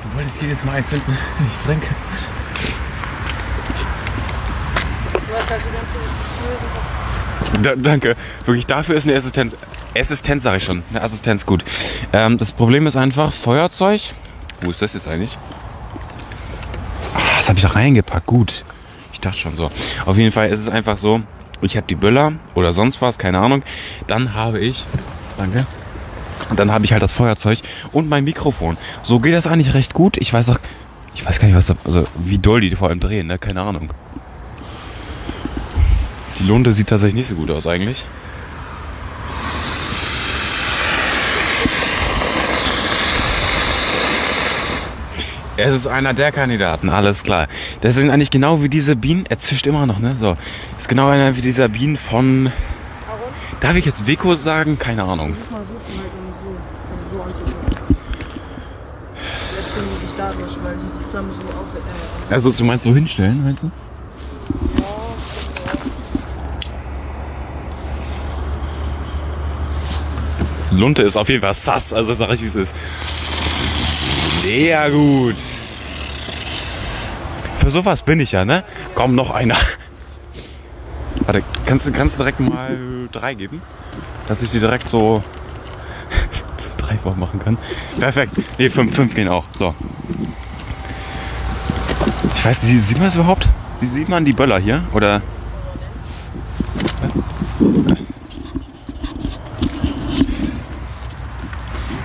Du 0.04 0.16
wolltest 0.16 0.42
jedes 0.42 0.64
Mal 0.64 0.76
einzünden, 0.76 1.18
wenn 1.38 1.48
ich 1.48 1.58
trinke. 1.58 1.88
Du 5.28 5.34
hast 5.36 5.50
halt 5.50 5.62
die 5.66 5.72
ganze 5.76 7.62
Da, 7.62 7.76
danke. 7.76 8.16
Wirklich, 8.46 8.66
dafür 8.68 8.96
ist 8.96 9.08
eine 9.08 9.18
Assistenz. 9.18 9.56
Assistenz 9.96 10.44
sage 10.44 10.58
ich 10.58 10.64
schon. 10.64 10.84
Eine 10.90 11.02
Assistenz 11.02 11.46
gut. 11.46 11.64
Ähm, 12.12 12.38
das 12.38 12.52
Problem 12.52 12.88
ist 12.88 12.96
einfach, 12.96 13.32
Feuerzeug. 13.32 14.02
Wo 14.62 14.72
ist 14.72 14.82
das 14.82 14.94
jetzt 14.94 15.08
eigentlich? 15.08 15.38
Ah, 17.14 17.38
das 17.38 17.50
habe 17.50 17.58
ich 17.58 17.64
da 17.64 17.70
reingepackt. 17.70 18.26
Gut. 18.26 18.66
Ich 19.12 19.20
dachte 19.20 19.38
schon 19.38 19.56
so. 19.56 19.72
Auf 20.06 20.18
jeden 20.18 20.32
Fall 20.32 20.50
ist 20.50 20.60
es 20.60 20.70
einfach 20.70 20.98
so, 20.98 21.22
ich 21.62 21.78
habe 21.78 21.88
die 21.88 21.96
Böller 21.96 22.34
oder 22.56 22.74
sonst 22.74 23.02
was, 23.02 23.18
keine 23.18 23.40
Ahnung. 23.40 23.64
Dann 24.08 24.34
habe 24.34 24.60
ich. 24.60 24.86
Danke. 25.38 25.66
Dann 26.56 26.72
habe 26.72 26.86
ich 26.86 26.92
halt 26.92 27.02
das 27.02 27.12
Feuerzeug 27.12 27.60
und 27.92 28.10
mein 28.10 28.24
Mikrofon. 28.24 28.78
So 29.02 29.20
geht 29.20 29.34
das 29.34 29.48
eigentlich 29.48 29.74
recht 29.74 29.94
gut. 29.94 30.18
Ich 30.18 30.34
weiß 30.34 30.50
auch. 30.50 30.60
Ich 31.16 31.26
weiß 31.26 31.40
gar 31.40 31.48
nicht, 31.48 31.56
was 31.56 31.68
da, 31.68 31.76
also 31.86 32.06
wie 32.18 32.40
doll 32.40 32.62
die 32.62 32.72
vor 32.72 32.90
allem 32.90 33.00
drehen, 33.00 33.28
ne? 33.28 33.38
Keine 33.38 33.62
Ahnung. 33.62 33.90
Die 36.40 36.44
Lunte 36.44 36.74
sieht 36.74 36.88
tatsächlich 36.88 37.16
nicht 37.16 37.28
so 37.28 37.36
gut 37.36 37.52
aus 37.52 37.68
eigentlich. 37.68 38.06
Es 45.56 45.76
ist 45.76 45.88
einer 45.88 46.14
der 46.14 46.32
Kandidaten, 46.32 46.90
alles 46.90 47.24
klar. 47.24 47.48
Das 47.82 47.94
sind 47.94 48.10
eigentlich 48.10 48.32
genau 48.32 48.64
wie 48.64 48.70
diese 48.70 48.96
Bienen. 48.96 49.26
Er 49.30 49.38
zischt 49.38 49.68
immer 49.68 49.86
noch, 49.86 50.00
ne? 50.00 50.16
So. 50.16 50.36
Das 50.74 50.84
ist 50.84 50.90
genau 50.90 51.10
einer 51.10 51.36
wie 51.36 51.42
dieser 51.42 51.70
Bienen 51.70 51.96
von. 51.96 52.52
Aaron, 53.08 53.34
Darf 53.60 53.76
ich 53.76 53.86
jetzt 53.86 54.08
Weko 54.08 54.36
sagen? 54.36 54.80
Keine 54.80 55.04
Ahnung. 55.04 55.36
also 55.52 55.74
Also 62.30 62.52
du 62.52 62.64
meinst 62.64 62.84
so 62.84 62.94
hinstellen, 62.96 63.44
meinst 63.44 63.64
du? 63.64 63.72
Lunte 70.72 71.04
ist 71.04 71.18
auf 71.18 71.30
jeden 71.30 71.42
Fall 71.42 71.54
sass, 71.54 71.94
also 71.94 72.16
sag 72.16 72.32
ich 72.32 72.42
wie 72.42 72.48
es 72.48 72.56
ist. 72.56 72.76
Sehr 74.44 74.92
gut. 74.92 75.36
Für 77.56 77.72
sowas 77.72 78.02
bin 78.04 78.20
ich 78.20 78.34
ja, 78.34 78.44
ne? 78.44 78.64
Komm, 78.94 79.16
noch 79.16 79.32
einer. 79.32 79.56
Warte, 81.26 81.44
kannst 81.66 81.88
du, 81.88 81.92
kannst 81.92 82.20
du 82.20 82.24
direkt 82.24 82.40
mal 82.42 83.08
drei 83.12 83.34
geben? 83.36 83.62
Dass 84.28 84.42
ich 84.42 84.50
die 84.50 84.60
direkt 84.60 84.88
so 84.90 85.22
das 86.58 86.76
drei 86.78 86.98
machen 87.16 87.40
kann. 87.40 87.58
Perfekt. 88.00 88.34
Nee, 88.58 88.70
fünf, 88.70 88.94
fünf 88.96 89.16
gehen 89.16 89.30
auch. 89.30 89.46
So. 89.58 89.74
Ich 92.36 92.44
weiß 92.46 92.64
nicht, 92.64 92.82
sieht 92.82 92.98
man 92.98 93.06
das 93.08 93.16
überhaupt? 93.16 93.48
Sie- 93.78 93.86
Sieht 93.88 94.10
man 94.10 94.26
die 94.26 94.34
Böller 94.34 94.60
hier? 94.60 94.84
Oder? 94.94 95.22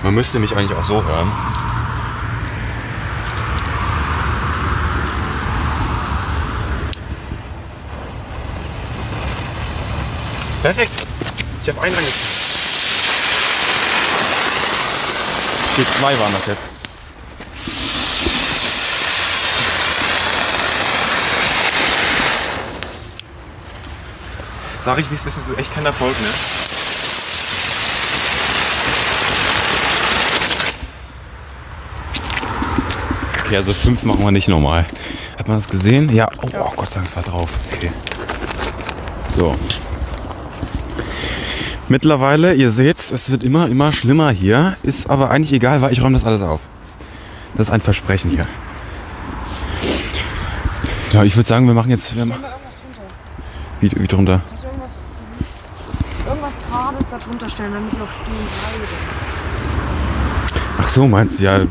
Man 0.03 0.15
müsste 0.15 0.39
mich 0.39 0.55
eigentlich 0.55 0.77
auch 0.77 0.83
so 0.83 1.03
hören. 1.03 1.31
Perfekt. 10.61 10.91
Ich 11.61 11.69
habe 11.69 11.81
einen 11.81 11.95
reingekriegt. 11.95 12.17
Okay, 15.73 15.85
zwei 15.97 16.19
waren 16.19 16.33
das 16.33 16.45
jetzt. 16.47 16.61
Sag 24.83 24.99
ich, 24.99 25.09
wie 25.09 25.15
es 25.15 25.25
ist, 25.25 25.37
das 25.37 25.49
ist 25.49 25.57
echt 25.57 25.73
kein 25.73 25.85
Erfolg, 25.85 26.15
ne? 26.19 26.27
Okay, 33.45 33.55
also 33.55 33.73
fünf 33.73 34.03
machen 34.03 34.23
wir 34.23 34.31
nicht 34.31 34.47
normal. 34.47 34.85
Hat 35.37 35.47
man 35.47 35.57
das 35.57 35.69
gesehen? 35.69 36.13
Ja. 36.13 36.29
Oh, 36.41 36.49
oh 36.53 36.73
Gott 36.75 36.91
sei 36.91 36.95
Dank, 36.95 37.07
es 37.07 37.15
war 37.15 37.23
drauf. 37.23 37.51
Okay. 37.71 37.91
So. 39.37 39.55
Mittlerweile, 41.89 42.53
ihr 42.53 42.69
seht, 42.69 42.99
es 42.99 43.31
wird 43.31 43.43
immer, 43.43 43.67
immer 43.67 43.91
schlimmer 43.91 44.29
hier. 44.29 44.77
Ist 44.83 45.09
aber 45.09 45.31
eigentlich 45.31 45.53
egal, 45.53 45.81
weil 45.81 45.91
ich 45.91 46.03
räume 46.03 46.13
das 46.13 46.23
alles 46.23 46.43
auf. 46.43 46.69
Das 47.55 47.69
ist 47.69 47.73
ein 47.73 47.81
Versprechen 47.81 48.29
hier. 48.29 48.45
Genau, 51.09 51.23
ich 51.23 51.35
würde 51.35 51.47
sagen, 51.47 51.65
wir 51.65 51.73
machen 51.73 51.89
jetzt. 51.89 52.15
Wir 52.15 52.21
irgendwas 52.21 52.41
drunter. 52.41 53.15
wie, 53.79 53.91
wie 53.91 54.07
drunter? 54.07 54.41
Kannst 54.47 54.63
du 54.63 54.67
irgendwas, 54.67 54.91
irgendwas 56.27 56.53
Hartes 56.71 57.07
da 57.09 57.17
drunter 57.17 57.49
stellen, 57.49 57.73
damit 57.73 57.97
noch 57.97 58.11
stehen 58.11 58.35
bleibt. 58.35 58.89
Ach 60.77 60.89
so, 60.89 61.07
meinst 61.07 61.39
du 61.39 61.43
ja. 61.45 61.57
Äh, 61.57 61.65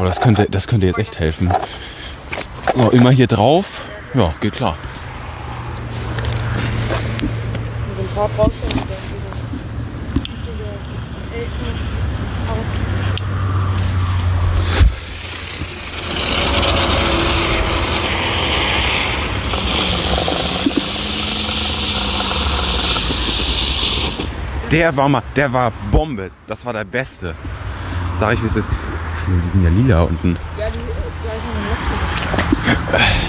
oh, 0.00 0.04
das 0.04 0.22
könnte, 0.22 0.46
das 0.50 0.66
könnte 0.66 0.86
jetzt 0.86 0.98
echt 0.98 1.18
helfen. 1.18 1.52
So, 2.74 2.90
immer 2.92 3.10
hier 3.10 3.26
drauf. 3.26 3.82
Ja, 4.14 4.32
geht 4.40 4.54
klar. 4.54 4.76
Paar 8.14 8.28
draufstellen. 8.28 8.78
und 8.78 8.88
dann 8.88 8.96
Der 24.70 24.96
war 24.96 25.08
mal, 25.08 25.22
der 25.34 25.52
war 25.52 25.72
Bombe. 25.90 26.30
Das 26.46 26.64
war 26.64 26.72
der 26.72 26.84
Beste. 26.84 27.34
Sag 28.14 28.34
ich, 28.34 28.42
wie 28.42 28.46
es 28.46 28.54
ist. 28.54 28.70
Die 29.26 29.48
sind 29.48 29.64
ja 29.64 29.70
lila 29.70 30.02
unten. 30.02 30.36
Ja, 30.56 30.66
die, 30.70 30.78
da 31.26 31.32
ist 31.32 31.44
noch 33.02 33.20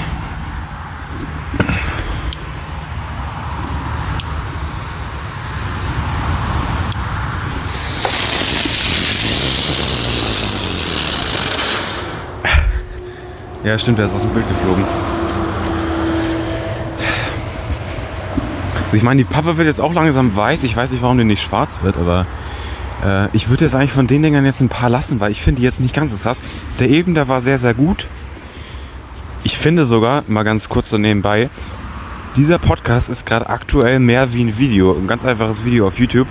Ja, 13.65 13.79
stimmt, 13.79 13.97
der 13.97 14.05
ist 14.05 14.13
aus 14.13 14.21
dem 14.21 14.31
Bild 14.31 14.47
geflogen. 14.47 14.85
Ich 18.93 19.01
meine, 19.01 19.23
die 19.23 19.27
Pappe 19.27 19.57
wird 19.57 19.65
jetzt 19.65 19.81
auch 19.81 19.95
langsam 19.95 20.35
weiß. 20.35 20.61
Ich 20.63 20.77
weiß 20.77 20.91
nicht, 20.91 21.01
warum 21.01 21.17
die 21.17 21.23
nicht 21.23 21.41
schwarz 21.41 21.81
wird, 21.81 21.97
aber 21.97 22.27
äh, 23.03 23.27
ich 23.33 23.49
würde 23.49 23.65
jetzt 23.65 23.73
eigentlich 23.73 23.91
von 23.91 24.05
den 24.05 24.21
Dingern 24.21 24.45
jetzt 24.45 24.61
ein 24.61 24.69
paar 24.69 24.91
lassen, 24.91 25.19
weil 25.19 25.31
ich 25.31 25.41
finde 25.41 25.61
die 25.61 25.65
jetzt 25.65 25.79
nicht 25.79 25.95
ganz 25.95 26.15
so 26.15 26.23
krass. 26.23 26.43
Der 26.79 26.89
eben, 26.91 27.15
der 27.15 27.27
war 27.27 27.41
sehr, 27.41 27.57
sehr 27.57 27.73
gut. 27.73 28.05
Ich 29.43 29.57
finde 29.57 29.85
sogar, 29.85 30.23
mal 30.27 30.43
ganz 30.43 30.69
kurz 30.69 30.91
so 30.91 30.99
nebenbei, 30.99 31.49
dieser 32.35 32.59
Podcast 32.59 33.09
ist 33.09 33.25
gerade 33.25 33.49
aktuell 33.49 33.99
mehr 33.99 34.31
wie 34.31 34.43
ein 34.43 34.59
Video, 34.59 34.93
ein 34.93 35.07
ganz 35.07 35.25
einfaches 35.25 35.65
Video 35.65 35.87
auf 35.87 35.99
YouTube 35.99 36.27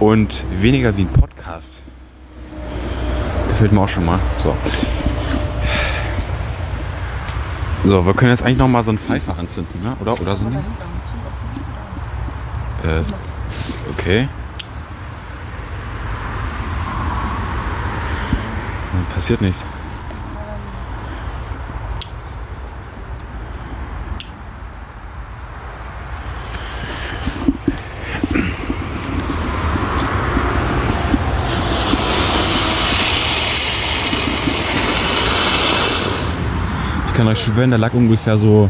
und 0.00 0.46
weniger 0.56 0.96
wie 0.96 1.02
ein 1.02 1.12
Podcast. 1.12 1.82
Gefällt 3.48 3.72
mir 3.72 3.82
auch 3.82 3.88
schon 3.88 4.06
mal. 4.06 4.18
So. 4.42 4.56
So, 7.84 8.06
wir 8.06 8.14
können 8.14 8.30
jetzt 8.30 8.42
eigentlich 8.44 8.58
noch 8.58 8.68
mal 8.68 8.82
so 8.82 8.92
einen 8.92 8.98
Pfeifer 8.98 9.36
anzünden, 9.38 9.82
ne? 9.82 9.96
oder? 10.00 10.20
Oder 10.20 10.36
so 10.36 10.44
ein 10.46 10.52
Ding? 10.52 10.60
Äh, 12.84 13.02
okay. 13.90 14.28
Äh, 18.92 19.12
Passiert 19.12 19.40
nichts. 19.40 19.66
Kann 37.22 37.30
euch 37.30 37.38
schwören, 37.38 37.70
der 37.70 37.78
lag 37.78 37.94
ungefähr 37.94 38.36
so, 38.36 38.68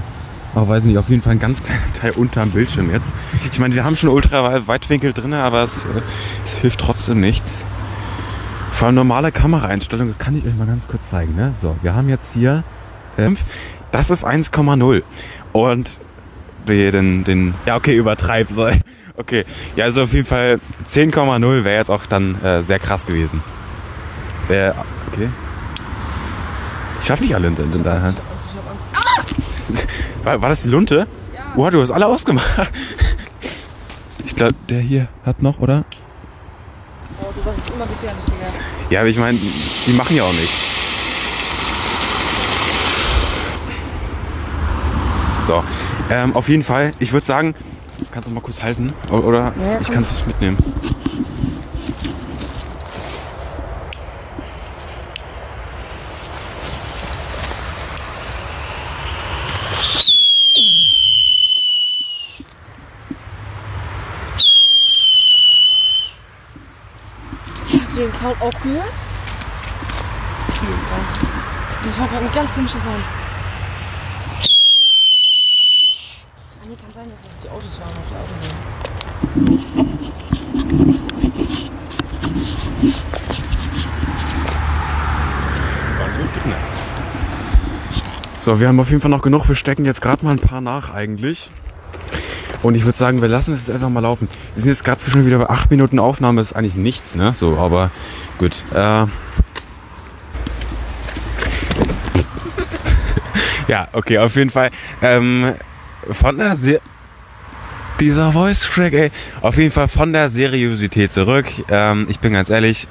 ach, 0.55 0.69
weiß 0.69 0.85
nicht, 0.85 0.99
auf 0.99 1.09
jeden 1.09 1.23
Fall 1.23 1.33
ein 1.33 1.39
ganz 1.39 1.63
kleiner 1.63 1.87
Teil 1.95 2.11
unterm 2.11 2.51
Bildschirm 2.51 2.91
jetzt. 2.91 3.15
Ich 3.51 3.59
meine, 3.59 3.75
wir 3.75 3.83
haben 3.83 3.97
schon 3.97 4.11
ultra 4.11 4.67
Weitwinkel 4.67 5.15
drin, 5.15 5.33
aber 5.33 5.63
es, 5.63 5.87
äh, 5.87 6.03
es 6.45 6.59
hilft 6.59 6.79
trotzdem 6.79 7.19
nichts. 7.19 7.67
Vor 8.71 8.89
allem 8.89 8.97
normale 8.97 9.33
Kameraeinstellungen 9.33 10.19
kann 10.19 10.37
ich 10.37 10.45
euch 10.45 10.55
mal 10.55 10.67
ganz 10.67 10.87
kurz 10.87 11.09
zeigen. 11.09 11.35
Ne? 11.35 11.55
So, 11.55 11.75
wir 11.81 11.95
haben 11.95 12.11
jetzt 12.11 12.35
hier, 12.35 12.63
ähm, 13.17 13.39
das 13.91 14.11
ist 14.11 14.27
1,0 14.27 15.03
und 15.53 16.01
den, 16.69 17.25
den, 17.25 17.55
ja 17.65 17.77
okay, 17.77 17.97
übertreib, 17.97 18.49
so, 18.51 18.69
okay, 19.17 19.45
ja 19.77 19.87
also 19.87 20.03
auf 20.03 20.13
jeden 20.13 20.27
Fall 20.27 20.61
10,0 20.87 21.65
wäre 21.65 21.79
jetzt 21.79 21.91
auch 21.91 22.05
dann 22.05 22.39
äh, 22.43 22.63
sehr 22.63 22.79
krass 22.79 23.07
gewesen. 23.07 23.43
Äh, 24.51 24.73
okay. 25.07 25.31
Ich 27.03 27.07
schaffe 27.09 27.25
nicht 27.25 27.35
alle 27.35 27.49
in, 27.49 27.57
in 27.57 27.83
deiner 27.83 28.01
Hand. 28.01 28.23
Also 28.31 28.51
ich 28.53 28.59
hab 28.59 28.71
Angst. 28.71 29.52
War, 30.23 30.41
war 30.43 30.49
das 30.49 30.63
die 30.63 30.69
Lunte? 30.69 31.07
Ja. 31.35 31.53
Boah, 31.55 31.71
du 31.71 31.81
hast 31.81 31.91
alle 31.91 32.07
ausgemacht. 32.07 32.47
Ich 34.25 34.37
glaube, 34.37 34.55
der 34.69 34.81
hier 34.81 35.09
hat 35.25 35.43
noch, 35.43 35.59
oder? 35.61 35.85
Oh, 37.21 37.27
du 37.35 37.45
warst 37.45 37.71
immer 37.71 37.87
gefährlich, 37.87 38.25
Digga. 38.25 38.47
Ja, 38.91 39.01
aber 39.01 39.09
ich 39.09 39.19
meine, 39.19 39.39
die 39.87 39.93
machen 39.93 40.17
ja 40.17 40.23
auch 40.25 40.33
nichts. 40.33 40.71
So, 45.41 45.63
ähm, 46.09 46.35
auf 46.37 46.49
jeden 46.49 46.63
Fall, 46.63 46.93
ich 47.01 47.13
würde 47.13 47.27
sagen, 47.27 47.55
kannst 48.13 48.29
du 48.29 48.33
mal 48.33 48.41
kurz 48.41 48.63
halten? 48.63 48.93
Oder 49.11 49.53
Ja, 49.61 49.81
ich 49.81 49.87
komm. 49.89 49.95
kann 49.95 50.03
es 50.05 50.25
mitnehmen. 50.27 50.57
Sound 68.23 68.41
auch 68.41 68.61
gehört? 68.61 68.93
Den 70.63 70.81
Sound. 70.81 71.03
Das 71.83 71.99
war 71.99 72.07
gerade 72.07 72.25
ein 72.25 72.33
ganz 72.33 72.55
komischer 72.55 72.79
Sound. 72.79 73.03
Ah, 76.55 76.67
nee, 76.69 76.77
kann 76.77 76.93
sein, 76.95 77.11
dass 77.11 77.23
das 77.23 77.41
die 77.41 77.49
Autos 77.49 77.81
waren 77.81 77.89
auf 77.89 78.09
der 78.09 78.21
Autobahn. 78.21 78.53
So, 88.39 88.61
wir 88.61 88.69
haben 88.69 88.79
auf 88.79 88.91
jeden 88.91 89.01
Fall 89.01 89.11
noch 89.11 89.23
genug. 89.23 89.49
Wir 89.49 89.57
stecken 89.57 89.85
jetzt 89.85 90.01
gerade 90.01 90.25
mal 90.25 90.31
ein 90.31 90.39
paar 90.39 90.61
nach 90.61 90.95
eigentlich. 90.95 91.51
Und 92.63 92.77
ich 92.77 92.85
würde 92.85 92.97
sagen, 92.97 93.21
wir 93.21 93.29
lassen 93.29 93.55
es 93.55 93.71
einfach 93.71 93.89
mal 93.89 94.01
laufen. 94.01 94.29
Wir 94.55 94.63
sind 94.63 94.71
jetzt 94.71 94.85
gerade 94.85 95.01
schon 95.09 95.27
wieder 95.27 95.39
bei 95.39 95.51
8 95.51 95.71
Minuten 95.71 95.99
Aufnahme. 95.99 96.41
Das 96.41 96.49
ist 96.49 96.57
eigentlich 96.57 96.77
nichts, 96.77 97.17
ne? 97.17 97.35
So, 97.35 97.57
aber 97.57 97.91
gut. 98.39 98.65
Äh 98.73 98.77
ja, 103.69 103.89
okay, 103.93 104.19
auf 104.19 104.37
jeden 104.37 104.51
Fall. 104.51 104.71
Ähm, 105.01 105.55
von 106.11 106.39
der 106.39 106.57
Se 106.57 106.81
dieser 108.01 108.33
Voice 108.33 108.69
Crack, 108.69 108.93
ey. 108.95 109.11
Auf 109.43 109.57
jeden 109.59 109.71
Fall 109.71 109.87
von 109.87 110.13
der 110.13 110.29
Seriosität 110.29 111.13
zurück. 111.13 111.47
Ähm, 111.69 112.07
ich 112.09 112.19
bin 112.19 112.33
ganz 112.33 112.51
ehrlich, 112.51 112.89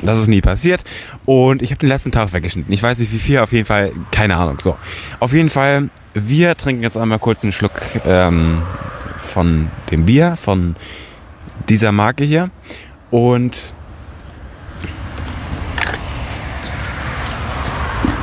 das 0.00 0.18
ist 0.18 0.28
nie 0.28 0.40
passiert. 0.40 0.82
Und 1.24 1.62
ich 1.62 1.70
habe 1.70 1.80
den 1.80 1.88
letzten 1.88 2.12
Tag 2.12 2.32
weggeschnitten. 2.32 2.72
Ich 2.72 2.82
weiß 2.82 2.98
nicht 2.98 3.12
wie 3.12 3.18
viel, 3.18 3.38
auf 3.38 3.52
jeden 3.52 3.66
Fall, 3.66 3.92
keine 4.10 4.36
Ahnung. 4.36 4.58
So, 4.60 4.76
auf 5.20 5.32
jeden 5.32 5.50
Fall, 5.50 5.90
wir 6.14 6.56
trinken 6.56 6.82
jetzt 6.82 6.96
einmal 6.96 7.18
kurz 7.18 7.42
einen 7.42 7.52
Schluck 7.52 7.72
ähm, 8.06 8.62
von 9.16 9.70
dem 9.90 10.04
Bier, 10.04 10.36
von 10.36 10.76
dieser 11.68 11.92
Marke 11.92 12.24
hier. 12.24 12.50
Und 13.10 13.72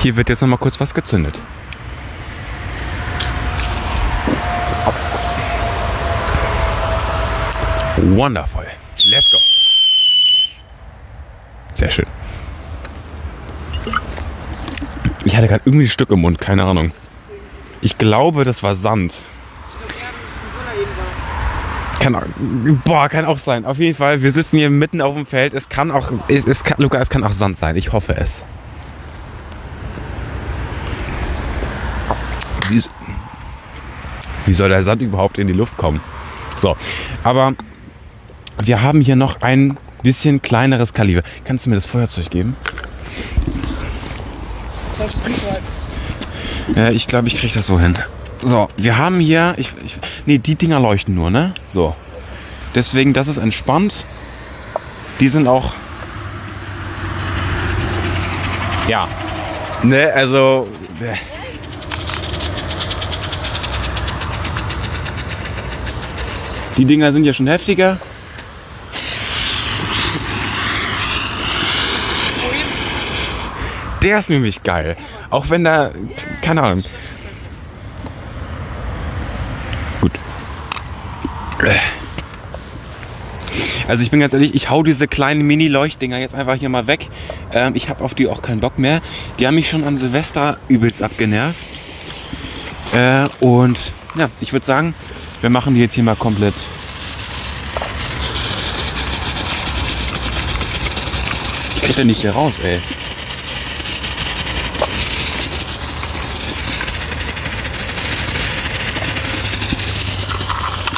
hier 0.02 0.18
wird 0.18 0.30
jetzt 0.30 0.42
noch 0.42 0.50
mal 0.50 0.58
kurz 0.58 0.80
was 0.80 0.94
gezündet. 0.94 1.38
Wonderful. 7.98 8.66
Let's 9.12 9.32
go. 9.32 9.38
Sehr 11.74 11.90
schön. 11.90 12.06
Ich 15.26 15.36
hatte 15.36 15.48
gerade 15.48 15.64
irgendwie 15.66 15.86
ein 15.86 15.90
Stück 15.90 16.10
im 16.12 16.22
Mund, 16.22 16.40
keine 16.40 16.64
Ahnung. 16.64 16.92
Ich 17.82 17.98
glaube, 17.98 18.44
das 18.44 18.62
war 18.64 18.76
Sand. 18.76 19.14
Kann, 22.00 22.82
boah, 22.86 23.10
kann 23.10 23.26
auch 23.26 23.40
sein. 23.40 23.66
Auf 23.66 23.78
jeden 23.78 23.96
Fall, 23.96 24.22
wir 24.22 24.32
sitzen 24.32 24.58
hier 24.58 24.70
mitten 24.70 25.02
auf 25.02 25.16
dem 25.16 25.26
Feld. 25.26 25.54
Es 25.54 25.70
kann 25.70 25.92
auch, 25.92 26.12
es, 26.28 26.46
es 26.46 26.64
kann, 26.64 26.82
Luca, 26.82 26.98
es 27.00 27.10
kann 27.10 27.24
auch 27.24 27.34
Sand 27.34 27.58
sein. 27.58 27.76
Ich 27.76 27.92
hoffe 27.92 28.16
es. 28.16 28.46
Wie, 32.70 32.84
wie 34.46 34.54
soll 34.54 34.70
der 34.70 34.84
Sand 34.84 35.02
überhaupt 35.02 35.38
in 35.38 35.48
die 35.48 35.54
Luft 35.54 35.76
kommen? 35.78 36.00
So, 36.62 36.76
aber 37.24 37.54
wir 38.64 38.82
haben 38.82 39.02
hier 39.02 39.16
noch 39.16 39.42
ein 39.42 39.78
bisschen 40.04 40.42
kleineres 40.42 40.94
Kaliber. 40.94 41.22
Kannst 41.44 41.66
du 41.66 41.70
mir 41.70 41.76
das 41.76 41.86
Feuerzeug 41.86 42.30
geben? 42.30 42.56
Das? 44.98 45.60
Ja, 46.76 46.90
ich 46.92 47.08
glaube, 47.08 47.28
ich 47.28 47.36
kriege 47.36 47.54
das 47.54 47.66
so 47.66 47.80
hin. 47.80 47.98
So, 48.42 48.70
wir 48.78 48.98
haben 48.98 49.20
hier, 49.20 49.54
ich, 49.58 49.74
ich, 49.84 49.98
nee, 50.26 50.38
die 50.38 50.56
Dinger 50.56 50.80
leuchten 50.80 51.14
nur, 51.14 51.30
ne? 51.30 51.54
So. 51.68 51.96
Deswegen, 52.76 53.14
das 53.14 53.28
ist 53.28 53.38
entspannt. 53.38 54.06
Die 55.20 55.28
sind 55.28 55.48
auch, 55.48 55.74
ja, 58.88 59.08
ne, 59.84 60.14
also, 60.14 60.68
die 66.78 66.86
Dinger 66.86 67.12
sind 67.12 67.26
ja 67.26 67.34
schon 67.34 67.48
heftiger. 67.48 67.98
Der 74.02 74.20
ist 74.20 74.30
nämlich 74.30 74.64
geil. 74.64 74.96
Auch 75.30 75.50
wenn 75.50 75.64
da, 75.64 75.92
keine 76.42 76.64
Ahnung. 76.64 76.84
Gut. 80.02 80.12
Also 83.88 84.04
ich 84.04 84.12
bin 84.12 84.20
ganz 84.20 84.34
ehrlich, 84.34 84.54
ich 84.54 84.70
hau 84.70 84.84
diese 84.84 85.08
kleinen 85.08 85.42
Mini-Leuchtdinger 85.42 86.20
jetzt 86.20 86.36
einfach 86.36 86.56
hier 86.56 86.70
mal 86.70 86.86
weg. 86.86 87.10
Ähm, 87.52 87.74
ich 87.76 87.90
habe 87.90 88.04
auf 88.04 88.14
die 88.14 88.28
auch 88.28 88.42
keinen 88.42 88.60
Bock 88.60 88.78
mehr. 88.78 89.02
Die 89.40 89.48
haben 89.48 89.56
mich 89.56 89.70
schon 89.70 89.84
an 89.84 89.98
Silvester 89.98 90.58
übelst 90.68 91.02
abgenervt. 91.02 91.58
Äh, 92.94 93.28
und 93.40 93.78
ja, 94.16 94.30
ich 94.42 94.54
würde 94.54 94.66
sagen, 94.66 94.94
wir 95.42 95.50
machen 95.50 95.74
die 95.74 95.82
jetzt 95.82 95.96
hier 95.96 96.04
mal 96.04 96.16
komplett. 96.16 96.54
Ich 101.76 101.82
krieg 101.82 101.96
den 101.96 102.08
nicht 102.08 102.22
hier 102.22 102.32
raus, 102.32 102.54
ey. 102.64 102.80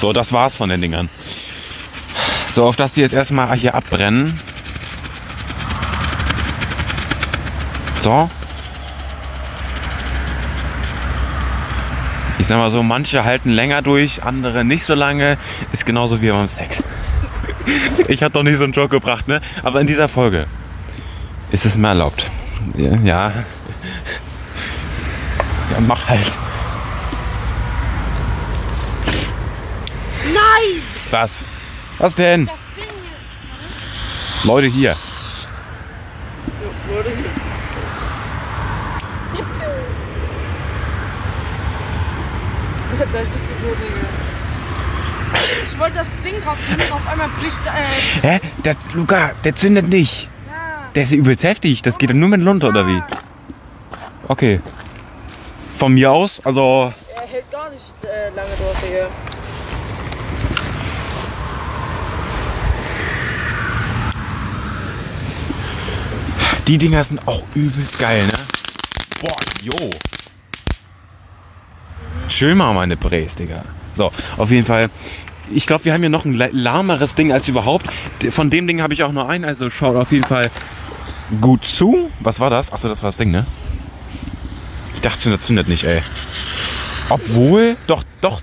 So, 0.02 0.14
das 0.14 0.34
war's 0.34 0.56
von 0.56 0.68
den 0.68 0.82
Dingern. 0.82 1.10
So, 2.48 2.66
auf 2.66 2.76
dass 2.76 2.96
die 2.96 3.02
jetzt 3.02 3.14
erstmal 3.14 3.56
hier 3.56 3.76
abbrennen. 3.76 4.40
So. 8.00 8.28
Ich 12.40 12.48
sag 12.48 12.58
mal 12.58 12.72
so, 12.72 12.82
manche 12.82 13.26
halten 13.26 13.52
länger 13.52 13.84
durch, 13.84 14.24
andere 14.24 14.66
nicht 14.66 14.86
so 14.86 14.96
lange. 14.96 15.38
Ist 15.72 15.86
genauso 15.86 16.20
wie 16.20 16.32
beim 16.32 16.48
Sex. 16.48 16.82
Ich 18.08 18.24
hab 18.24 18.34
doch 18.34 18.42
nicht 18.42 18.58
so 18.58 18.64
einen 18.64 18.74
Joke 18.74 18.90
gebracht, 18.90 19.28
ne? 19.28 19.40
Aber 19.62 19.80
in 19.80 19.88
dieser 19.88 20.10
Folge 20.10 20.48
ist 21.52 21.66
es 21.68 21.78
mir 21.78 21.90
erlaubt. 21.90 22.26
Ja. 22.76 22.96
Ja, 23.04 23.32
ja 25.70 25.80
mach 25.80 26.10
halt. 26.10 26.40
Nein! 30.34 31.01
Was? 31.12 31.44
Was 31.98 32.16
denn? 32.16 32.46
Das 32.48 32.56
Ding 32.76 32.86
hier. 32.86 34.46
Leute 34.52 34.68
hier. 34.68 34.92
Ja, 34.92 34.98
Leute, 36.96 37.10
hier. 37.10 37.26
Ja. 39.38 39.46
Gleich 43.12 43.28
bist 43.30 43.44
du 43.44 43.68
so, 43.68 43.74
Digga. 43.76 44.08
Ich 45.66 45.80
wollte 45.80 45.96
das 45.98 46.12
Ding 46.24 46.36
rausnehmen, 46.44 46.92
auf 46.92 47.08
einmal 47.08 47.30
bricht, 47.40 47.60
äh, 47.68 48.28
Hä? 48.28 48.40
Der, 48.64 48.76
Luca, 48.94 49.32
der 49.44 49.56
zündet 49.56 49.88
nicht. 49.90 50.30
ja. 50.48 50.92
Der 50.94 51.04
ist 51.04 51.12
ja 51.12 51.18
übelst 51.18 51.44
heftig. 51.44 51.82
Das 51.82 51.98
geht 51.98 52.10
dann 52.12 52.20
nur 52.20 52.30
mit 52.30 52.46
runter, 52.46 52.68
oder 52.70 52.86
wie? 52.88 53.02
Okay. 54.28 54.62
Von 55.74 55.94
mir 55.94 56.12
aus, 56.12 56.40
also. 56.46 56.94
Er 57.16 57.22
hält 57.28 57.50
gar 57.52 57.70
nicht 57.72 57.84
äh, 58.04 58.30
lange 58.36 58.50
dort, 58.60 58.78
Digga. 58.84 59.08
Die 66.72 66.78
Dinger 66.78 67.04
sind 67.04 67.28
auch 67.28 67.44
übelst 67.54 68.00
geil, 68.00 68.26
ne? 68.26 68.32
Boah, 69.20 69.36
jo. 69.62 69.90
Chill 72.30 72.56
mal 72.56 72.74
meine 72.74 72.96
Bres, 72.96 73.36
Digga. 73.36 73.66
So, 73.92 74.10
auf 74.38 74.52
jeden 74.52 74.66
Fall. 74.66 74.90
Ich 75.54 75.68
glaube, 75.68 75.84
wir 75.84 75.92
haben 75.94 76.00
hier 76.00 76.10
noch 76.10 76.24
ein 76.24 76.34
la- 76.34 76.48
lahmeres 76.54 77.14
Ding 77.14 77.34
als 77.34 77.50
überhaupt. 77.50 77.88
Von 78.30 78.50
dem 78.50 78.68
Ding 78.68 78.82
habe 78.82 78.94
ich 78.94 79.04
auch 79.04 79.12
nur 79.12 79.28
einen, 79.28 79.44
also 79.44 79.70
schaut 79.70 79.98
auf 79.98 80.14
jeden 80.14 80.24
Fall 80.24 80.50
gut 81.42 81.66
zu. 81.66 82.10
Was 82.22 82.40
war 82.40 82.50
das? 82.50 82.72
Achso, 82.72 82.88
das 82.88 83.04
war 83.04 83.10
das 83.10 83.18
Ding, 83.18 83.32
ne? 83.32 83.46
Ich 84.94 85.02
dachte 85.02 85.20
schon, 85.24 85.34
das 85.34 85.42
zündet 85.42 85.68
nicht, 85.68 85.84
ey. 85.84 86.02
Obwohl, 87.10 87.76
doch, 87.88 88.06
doch. 88.22 88.42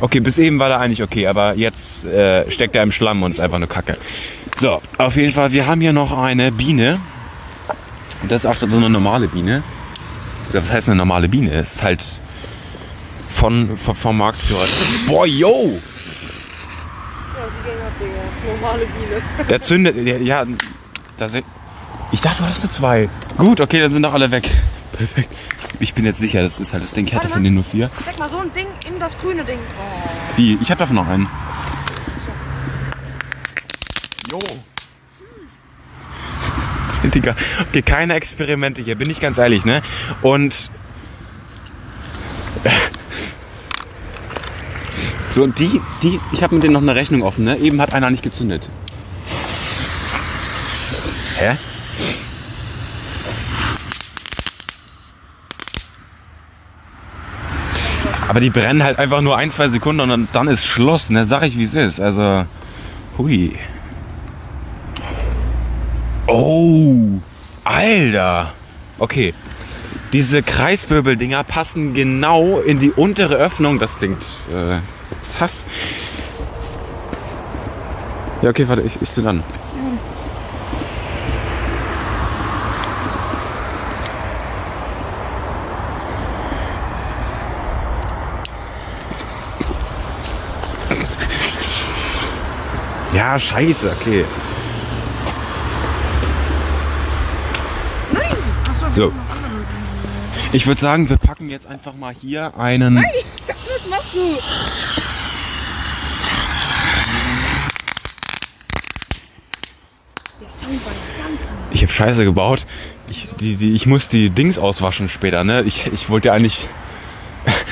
Okay, 0.00 0.20
bis 0.20 0.38
eben 0.38 0.58
war 0.58 0.70
er 0.70 0.80
eigentlich 0.80 1.02
okay, 1.02 1.26
aber 1.26 1.54
jetzt 1.54 2.04
äh, 2.04 2.50
steckt 2.50 2.74
er 2.76 2.82
im 2.82 2.90
Schlamm 2.90 3.22
und 3.22 3.30
ist 3.30 3.40
einfach 3.40 3.58
nur 3.58 3.68
Kacke. 3.68 3.96
So, 4.56 4.80
auf 4.98 5.16
jeden 5.16 5.32
Fall, 5.32 5.52
wir 5.52 5.66
haben 5.66 5.80
hier 5.80 5.92
noch 5.92 6.16
eine 6.16 6.52
Biene. 6.52 7.00
Das 8.28 8.44
ist 8.44 8.46
auch 8.46 8.56
so 8.56 8.76
eine 8.76 8.90
normale 8.90 9.28
Biene. 9.28 9.62
Was 10.52 10.70
heißt 10.70 10.88
eine 10.88 10.96
normale 10.96 11.28
Biene? 11.28 11.52
Ist 11.60 11.82
halt 11.82 12.02
von, 13.28 13.76
von 13.76 13.94
vom 13.94 14.18
Marktführer. 14.18 14.64
Boah, 15.08 15.26
yo! 15.26 15.48
Ja, 15.48 17.46
die 17.46 17.68
Gänger, 17.68 17.90
Digga. 18.00 18.54
Normale 18.60 18.86
Biene. 18.86 19.48
Der 19.48 19.60
zündet. 19.60 19.96
Der, 20.06 20.22
ja, 20.22 20.44
da 21.16 21.28
se- 21.28 21.42
ich 22.12 22.20
dachte, 22.20 22.42
du 22.42 22.48
hast 22.48 22.62
nur 22.62 22.70
zwei. 22.70 23.08
Gut, 23.36 23.60
okay, 23.60 23.80
dann 23.80 23.90
sind 23.90 24.02
doch 24.02 24.12
alle 24.14 24.30
weg. 24.30 24.48
Perfekt. 24.92 25.30
Ich 25.84 25.92
bin 25.92 26.06
jetzt 26.06 26.18
sicher, 26.18 26.42
das 26.42 26.60
ist 26.60 26.72
halt 26.72 26.82
das 26.82 26.94
Ding. 26.94 27.06
Ich 27.06 27.12
hatte 27.12 27.24
Warte 27.24 27.34
von 27.34 27.44
denen 27.44 27.56
nur 27.56 27.62
vier. 27.62 27.90
Steck 28.00 28.18
mal 28.18 28.30
so 28.30 28.38
ein 28.38 28.50
Ding 28.54 28.68
in 28.88 28.98
das 28.98 29.18
grüne 29.18 29.44
Ding. 29.44 29.58
Oh. 29.58 29.82
Wie? 30.34 30.56
Ich 30.62 30.70
habe 30.70 30.78
davon 30.78 30.96
noch 30.96 31.06
einen. 31.06 31.28
Jo. 34.32 34.38
Digga, 37.10 37.34
okay, 37.68 37.82
keine 37.82 38.14
Experimente 38.14 38.80
hier, 38.80 38.96
bin 38.96 39.10
ich 39.10 39.20
ganz 39.20 39.36
ehrlich, 39.36 39.66
ne? 39.66 39.82
Und. 40.22 40.70
So, 45.28 45.42
und 45.42 45.58
die, 45.58 45.80
die, 46.00 46.20
ich 46.30 46.44
habe 46.44 46.54
mit 46.54 46.62
denen 46.62 46.74
noch 46.74 46.80
eine 46.80 46.94
Rechnung 46.94 47.24
offen, 47.24 47.44
ne? 47.44 47.56
Eben 47.58 47.80
hat 47.82 47.92
einer 47.92 48.08
nicht 48.08 48.22
gezündet. 48.22 48.70
Hä? 51.36 51.56
Aber 58.34 58.40
die 58.40 58.50
brennen 58.50 58.82
halt 58.82 58.98
einfach 58.98 59.20
nur 59.20 59.36
ein, 59.36 59.48
zwei 59.48 59.68
Sekunden 59.68 60.00
und 60.00 60.08
dann, 60.08 60.28
dann 60.32 60.48
ist 60.48 60.66
Schluss, 60.66 61.08
ne? 61.08 61.24
Sag 61.24 61.44
ich, 61.44 61.56
wie 61.56 61.62
es 61.62 61.74
ist. 61.74 62.00
Also, 62.00 62.46
hui. 63.16 63.56
Oh, 66.26 67.20
Alter. 67.62 68.52
Okay. 68.98 69.34
Diese 70.12 70.42
Kreiswirbeldinger 70.42 71.44
passen 71.44 71.94
genau 71.94 72.58
in 72.58 72.80
die 72.80 72.90
untere 72.90 73.36
Öffnung. 73.36 73.78
Das 73.78 73.98
klingt 73.98 74.24
äh, 74.52 74.80
sass. 75.20 75.64
Ja, 78.42 78.50
okay, 78.50 78.66
warte, 78.66 78.82
ich, 78.82 79.00
ich 79.00 79.10
sind 79.10 79.28
an. 79.28 79.44
Ja, 93.34 93.38
scheiße, 93.40 93.90
okay. 93.90 94.24
Nein! 98.12 98.36
So. 98.92 99.12
Ich 100.52 100.68
würde 100.68 100.80
sagen, 100.80 101.08
wir 101.08 101.16
packen 101.16 101.50
jetzt 101.50 101.66
einfach 101.66 101.96
mal 101.96 102.14
hier 102.14 102.56
einen. 102.56 102.94
Was 102.94 103.88
machst 103.90 104.14
du? 104.14 104.20
Der 110.40 110.48
Song 110.48 110.68
war 110.84 110.92
ganz 111.18 111.40
anders. 111.40 111.66
Ich 111.72 111.82
habe 111.82 111.92
Scheiße 111.92 112.24
gebaut. 112.24 112.66
Ich, 113.08 113.30
die, 113.40 113.56
die, 113.56 113.74
ich 113.74 113.86
muss 113.86 114.08
die 114.08 114.30
Dings 114.30 114.58
auswaschen 114.58 115.08
später, 115.08 115.42
ne? 115.42 115.62
Ich, 115.62 115.92
ich 115.92 116.08
wollte 116.08 116.28
ja 116.28 116.34
eigentlich. 116.34 116.68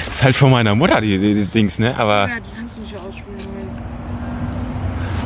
Das 0.06 0.16
ist 0.16 0.24
halt 0.24 0.36
von 0.36 0.50
meiner 0.50 0.74
Mutter, 0.74 1.00
die, 1.00 1.16
die, 1.16 1.32
die 1.32 1.46
Dings, 1.46 1.78
ne? 1.78 1.96
Aber 1.96 2.28
Ja, 2.28 2.40
die 2.40 2.50
kannst 2.54 2.76
du 2.76 2.80
nicht 2.80 2.92
mehr 2.92 3.00
ausspielen. 3.00 3.32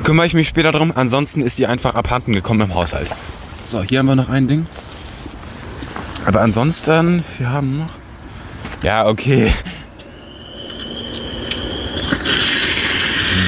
Kümmere 0.06 0.24
ich 0.24 0.34
mich 0.34 0.46
später 0.46 0.70
drum. 0.70 0.92
Ansonsten 0.94 1.42
ist 1.42 1.58
die 1.58 1.66
einfach 1.66 1.96
abhanden 1.96 2.32
gekommen 2.32 2.60
im 2.60 2.74
Haushalt. 2.74 3.10
So, 3.64 3.82
hier 3.82 3.98
haben 3.98 4.06
wir 4.06 4.14
noch 4.14 4.28
ein 4.28 4.46
Ding. 4.46 4.64
Aber 6.24 6.42
ansonsten, 6.42 7.24
wir 7.38 7.50
haben 7.50 7.78
noch. 7.78 7.90
Ja, 8.84 9.08
okay. 9.08 9.52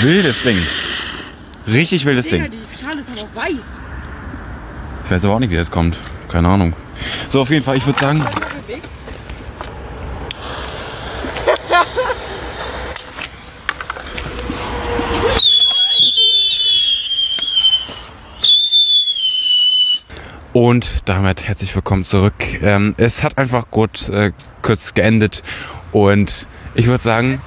Wildes 0.03 0.43
Ding. 0.43 0.59
Richtig 1.69 2.05
wildes 2.05 2.29
Digga, 2.29 2.49
Ding. 2.49 2.59
die 2.61 2.85
Schale 2.85 3.01
ist 3.03 3.11
aber 3.11 3.21
auch 3.21 3.37
weiß. 3.37 3.83
Ich 5.05 5.11
weiß 5.13 5.25
aber 5.27 5.35
auch 5.35 5.39
nicht, 5.39 5.51
wie 5.51 5.57
das 5.57 5.71
kommt. 5.71 5.97
Keine 6.29 6.49
Ahnung. 6.49 6.73
So, 7.31 7.41
auf 7.43 7.51
jeden 7.51 7.65
Fall, 7.65 7.77
ich 7.77 7.87
würde 7.87 8.01
sagen, 8.01 8.25
Und 20.59 21.09
damit 21.09 21.47
herzlich 21.47 21.73
willkommen 21.77 22.03
zurück. 22.03 22.35
Ähm, 22.63 22.93
es 22.97 23.23
hat 23.23 23.39
einfach 23.39 23.71
gut 23.71 24.09
äh, 24.09 24.33
kurz 24.61 24.93
geendet 24.93 25.45
und 25.93 26.49
ich 26.75 26.89
würde 26.89 27.01
sagen, 27.01 27.41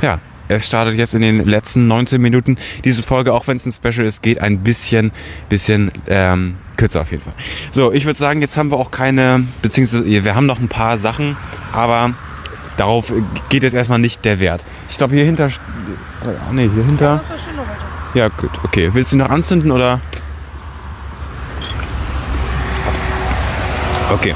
ja, 0.00 0.18
es 0.48 0.66
startet 0.66 0.94
jetzt 0.94 1.12
in 1.12 1.20
den 1.20 1.44
letzten 1.44 1.86
19 1.86 2.18
Minuten. 2.18 2.56
Diese 2.86 3.02
Folge, 3.02 3.34
auch 3.34 3.46
wenn 3.46 3.58
es 3.58 3.66
ein 3.66 3.72
Special 3.72 4.06
ist, 4.06 4.22
geht 4.22 4.40
ein 4.40 4.60
bisschen, 4.62 5.12
bisschen 5.50 5.92
ähm, 6.06 6.56
kürzer 6.78 7.02
auf 7.02 7.10
jeden 7.10 7.22
Fall. 7.22 7.34
So, 7.72 7.92
ich 7.92 8.06
würde 8.06 8.18
sagen, 8.18 8.40
jetzt 8.40 8.56
haben 8.56 8.70
wir 8.70 8.78
auch 8.78 8.90
keine, 8.90 9.44
beziehungsweise 9.60 10.06
wir 10.06 10.34
haben 10.34 10.46
noch 10.46 10.60
ein 10.60 10.68
paar 10.68 10.96
Sachen, 10.96 11.36
aber 11.72 12.14
darauf 12.78 13.12
geht 13.50 13.64
jetzt 13.64 13.74
erstmal 13.74 13.98
nicht 13.98 14.24
der 14.24 14.40
Wert. 14.40 14.64
Ich 14.88 14.96
glaube 14.96 15.14
hier 15.14 15.26
hinter, 15.26 15.50
ah 16.22 16.52
nee, 16.52 16.70
hier 16.74 16.84
hinter. 16.84 17.22
Ja, 18.14 18.28
gut, 18.28 18.52
okay. 18.62 18.94
Willst 18.94 19.12
du 19.12 19.18
noch 19.18 19.28
anzünden 19.28 19.70
oder? 19.70 20.00
Okay. 24.12 24.34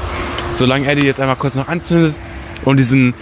Solange 0.53 0.87
Eddie 0.87 1.03
jetzt 1.03 1.21
einmal 1.21 1.37
kurz 1.37 1.55
noch 1.55 1.67
anzündet 1.67 2.15
und 2.65 2.77
diesen, 2.77 3.13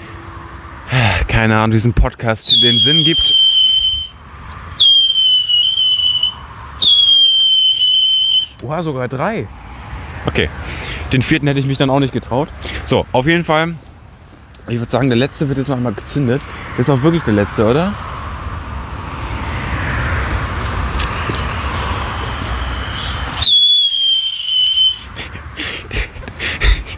keine 1.28 1.58
Ahnung, 1.58 1.72
diesen 1.72 1.94
Podcast 1.94 2.52
den 2.64 2.78
Sinn 2.78 3.04
gibt. 3.04 3.22
Oha, 8.64 8.84
sogar 8.84 9.08
drei. 9.08 9.48
Okay. 10.26 10.50
Den 11.14 11.22
vierten 11.22 11.48
hätte 11.48 11.60
ich 11.60 11.66
mich 11.66 11.78
dann 11.78 11.90
auch 11.90 12.00
nicht 12.00 12.14
getraut. 12.14 12.50
So, 12.86 13.06
auf 13.12 13.26
jeden 13.26 13.44
Fall. 13.44 13.76
Ich 14.68 14.78
würde 14.78 14.92
sagen, 14.92 15.10
der 15.10 15.18
letzte 15.18 15.48
wird 15.48 15.58
jetzt 15.58 15.70
noch 15.70 15.78
einmal 15.78 15.94
gezündet. 15.94 16.42
Ist 16.78 16.90
auch 16.90 17.02
wirklich 17.02 17.24
der 17.24 17.34
letzte, 17.34 17.66
oder? 17.66 17.94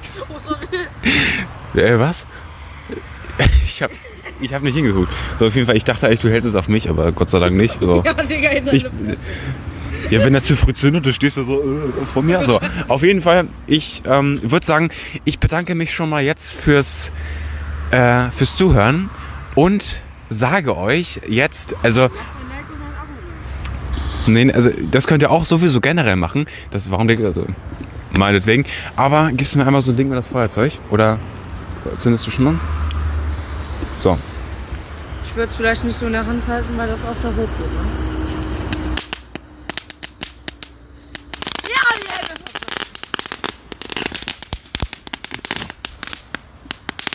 So, 0.01 0.23
sorry. 0.39 0.67
Äh, 1.81 1.99
was? 1.99 2.27
Ich 3.65 3.81
hab, 3.81 3.91
ich 4.41 4.53
hab 4.53 4.61
nicht 4.61 4.75
hingeguckt. 4.75 5.11
So, 5.39 5.47
auf 5.47 5.55
jeden 5.55 5.65
Fall, 5.65 5.77
ich 5.77 5.85
dachte 5.85 6.05
eigentlich, 6.05 6.19
du 6.19 6.29
hältst 6.29 6.47
es 6.47 6.55
auf 6.55 6.67
mich, 6.67 6.89
aber 6.89 7.11
Gott 7.11 7.29
sei 7.29 7.39
Dank 7.39 7.55
nicht. 7.55 7.79
So. 7.79 8.03
Ja, 8.05 8.13
Digga, 8.13 8.73
Ich, 8.73 8.85
ja, 10.09 10.23
wenn 10.25 10.35
er 10.35 10.43
zu 10.43 10.55
früh 10.55 10.73
zündet, 10.73 11.05
du 11.05 11.13
stehst 11.13 11.37
da 11.37 11.43
so 11.43 11.61
äh, 11.61 12.05
vor 12.05 12.21
mir. 12.21 12.43
So, 12.43 12.59
auf 12.89 13.01
jeden 13.01 13.21
Fall, 13.21 13.47
ich 13.65 14.03
ähm, 14.05 14.39
würde 14.43 14.65
sagen, 14.65 14.89
ich 15.23 15.39
bedanke 15.39 15.73
mich 15.73 15.93
schon 15.93 16.09
mal 16.09 16.21
jetzt 16.21 16.53
fürs, 16.53 17.13
äh, 17.91 18.29
fürs 18.29 18.57
Zuhören 18.57 19.09
und 19.55 20.03
sage 20.29 20.77
euch 20.77 21.21
jetzt, 21.27 21.75
also, 21.81 22.09
nee, 24.27 24.51
also 24.51 24.69
das 24.91 25.07
könnt 25.07 25.23
ihr 25.23 25.31
auch 25.31 25.45
sowieso 25.45 25.79
generell 25.79 26.17
machen. 26.17 26.45
Das, 26.71 26.91
warum, 26.91 27.07
also, 27.07 27.45
meinetwegen. 28.17 28.65
Aber 28.95 29.31
gibst 29.31 29.53
du 29.53 29.59
mir 29.59 29.65
einmal 29.65 29.81
so 29.81 29.91
ein 29.91 29.97
Ding 29.97 30.09
mit 30.09 30.17
das 30.17 30.27
Feuerzeug? 30.27 30.73
Oder 30.89 31.19
zündest 31.97 32.27
du 32.27 32.31
schon 32.31 32.45
mal? 32.45 32.55
So, 34.03 34.17
Ich 35.29 35.35
würde 35.35 35.49
es 35.49 35.55
vielleicht 35.55 35.83
nicht 35.83 35.99
so 35.99 36.07
in 36.07 36.13
der 36.13 36.25
Hand 36.25 36.43
halten, 36.47 36.77
weil 36.77 36.87
das 36.87 37.01
auch 37.03 37.15
da 37.21 37.29
hochgeht, 37.29 37.71
ne? 37.73 37.81
Ja, 41.69 41.81
die 42.01 42.11
Hände 42.11 42.41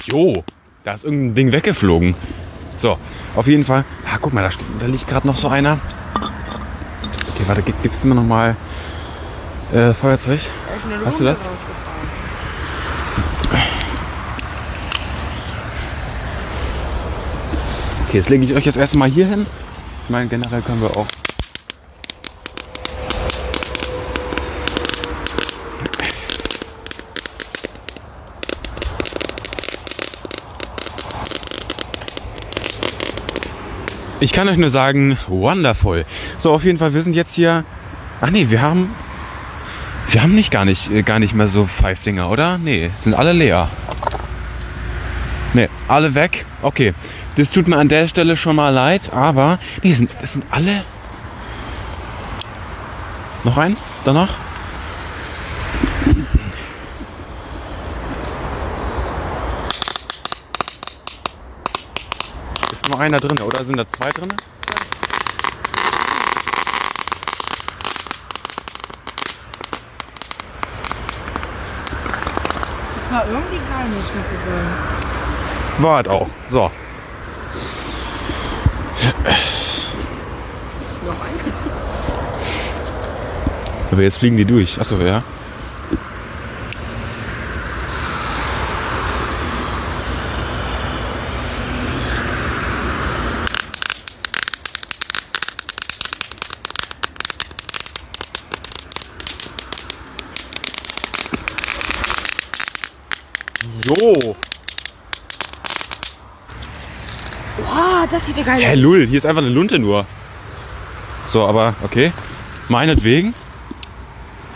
Jo, 0.07 0.44
da 0.85 0.92
ist 0.92 1.05
irgendein 1.05 1.35
Ding 1.35 1.52
weggeflogen. 1.52 2.14
So, 2.76 2.98
auf 3.35 3.46
jeden 3.46 3.64
Fall. 3.64 3.85
Ah, 4.05 4.18
guck 4.20 4.33
mal, 4.33 4.42
da, 4.42 4.50
steht, 4.50 4.66
da 4.81 4.87
liegt 4.87 5.07
gerade 5.09 5.26
noch 5.26 5.37
so 5.37 5.48
einer. 5.48 5.79
Okay, 6.14 7.42
warte, 7.46 7.62
gib, 7.62 7.83
gibst 7.83 8.05
du 8.05 8.09
mir 8.09 8.14
noch 8.14 8.22
mal 8.24 8.57
äh, 9.72 9.92
Feuerzeug? 9.92 10.40
Hast 11.05 11.20
du 11.20 11.24
das? 11.24 11.50
Okay, 18.16 18.20
jetzt 18.22 18.31
lege 18.31 18.44
ich 18.44 18.55
euch 18.55 18.64
jetzt 18.64 18.79
erstmal 18.79 19.11
hier 19.11 19.26
hin. 19.26 19.44
Ich 20.05 20.09
meine, 20.09 20.26
generell 20.26 20.62
können 20.62 20.81
wir 20.81 20.96
auch. 20.96 21.07
Ich 34.20 34.33
kann 34.33 34.48
euch 34.48 34.57
nur 34.57 34.70
sagen, 34.70 35.18
wonderful. 35.26 36.07
So, 36.38 36.55
auf 36.55 36.64
jeden 36.64 36.79
Fall, 36.79 36.94
wir 36.94 37.02
sind 37.02 37.14
jetzt 37.14 37.35
hier. 37.35 37.66
Ach 38.22 38.31
nee, 38.31 38.46
wir 38.48 38.62
haben. 38.62 38.94
Wir 40.09 40.22
haben 40.22 40.35
nicht 40.35 40.50
gar 40.50 40.64
nicht, 40.64 40.90
äh, 40.90 41.02
gar 41.02 41.18
nicht 41.18 41.35
mehr 41.35 41.48
so 41.48 41.66
Five-Dinger, 41.66 42.31
oder? 42.31 42.57
Nee, 42.57 42.92
sind 42.96 43.12
alle 43.12 43.35
leer. 43.35 43.68
Nee, 45.52 45.68
alle 45.87 46.14
weg. 46.14 46.46
Okay. 46.62 46.94
Das 47.37 47.51
tut 47.51 47.68
mir 47.68 47.77
an 47.77 47.88
der 47.88 48.09
Stelle 48.09 48.35
schon 48.35 48.57
mal 48.57 48.70
leid, 48.70 49.12
aber. 49.12 49.59
Nee, 49.83 49.90
das 49.90 49.99
sind, 49.99 50.11
das 50.20 50.33
sind 50.33 50.46
alle. 50.51 50.85
Noch 53.44 53.59
ein? 53.59 53.77
Danach? 54.05 54.31
Ist 62.72 62.88
nur 62.88 62.99
einer 62.99 63.20
drin, 63.20 63.38
oder 63.38 63.62
sind 63.64 63.77
da 63.77 63.87
zwei 63.87 64.11
drin? 64.11 64.33
Das 72.94 73.11
war 73.11 73.27
irgendwie 73.29 73.59
geil, 73.59 73.88
muss 73.94 74.27
ich 74.35 74.40
sagen. 74.40 74.70
War 75.79 76.01
es 76.01 76.09
auch. 76.09 76.29
So. 76.46 76.70
Noch 81.04 81.20
ein? 81.24 81.52
Aber 83.90 84.02
jetzt 84.02 84.18
fliegen 84.18 84.37
die 84.37 84.44
durch. 84.44 84.80
Achso, 84.80 84.98
ja. 84.98 85.22
das 108.16 108.29
wieder 108.29 108.44
geil. 108.44 108.62
Hä, 108.62 108.74
Lull, 108.74 109.07
hier 109.07 109.18
ist 109.18 109.26
einfach 109.26 109.42
eine 109.42 109.50
Lunte 109.50 109.79
nur. 109.79 110.07
So, 111.26 111.46
aber 111.46 111.74
okay. 111.83 112.12
Meinetwegen. 112.68 113.35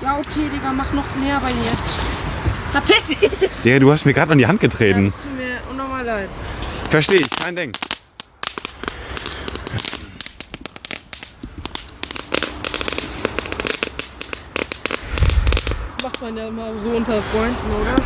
Ja, 0.03 0.16
okay, 0.16 0.49
Digga, 0.53 0.73
mach 0.73 0.92
noch 0.92 1.05
mehr 1.16 1.38
bei 1.40 1.53
mir. 1.53 1.70
Verpiss 2.73 3.09
dich! 3.09 3.62
Digga, 3.62 3.79
du 3.79 3.92
hast 3.92 4.07
mir 4.07 4.14
gerade 4.14 4.33
an 4.33 4.38
die 4.38 4.46
Hand 4.46 4.61
getreten. 4.61 5.07
Ja, 5.07 5.11
das 5.11 5.23
tut 5.23 5.37
mir 5.37 5.70
unnormal 5.70 6.05
leid. 6.05 6.29
Verstehe 6.88 7.18
ich, 7.18 7.31
kein 7.31 7.55
Ding. 7.55 7.73
Macht 16.03 16.23
man 16.23 16.37
ja 16.37 16.49
immer 16.49 16.70
so 16.83 16.88
unter 16.90 17.20
Freunden, 17.23 17.70
oder? 17.81 17.96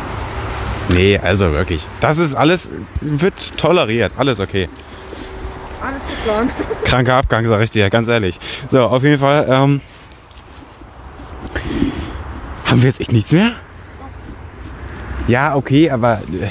Nee, 0.93 1.17
also 1.17 1.51
wirklich. 1.53 1.83
Das 2.01 2.17
ist 2.17 2.35
alles, 2.35 2.69
wird 2.99 3.57
toleriert. 3.57 4.13
Alles 4.17 4.39
okay. 4.39 4.69
Alles 5.85 6.03
geplant. 6.07 6.51
Kranker 6.85 7.15
Abgang, 7.15 7.45
sag 7.45 7.61
ich 7.61 7.69
dir, 7.69 7.89
ganz 7.89 8.07
ehrlich. 8.07 8.39
So, 8.69 8.83
auf 8.83 9.03
jeden 9.03 9.19
Fall, 9.19 9.45
ähm, 9.49 9.81
haben 12.65 12.81
wir 12.81 12.89
jetzt 12.89 12.99
echt 12.99 13.11
nichts 13.11 13.31
mehr? 13.31 13.53
Ja, 15.27 15.55
okay, 15.55 15.91
aber 15.91 16.21
äh, 16.31 16.49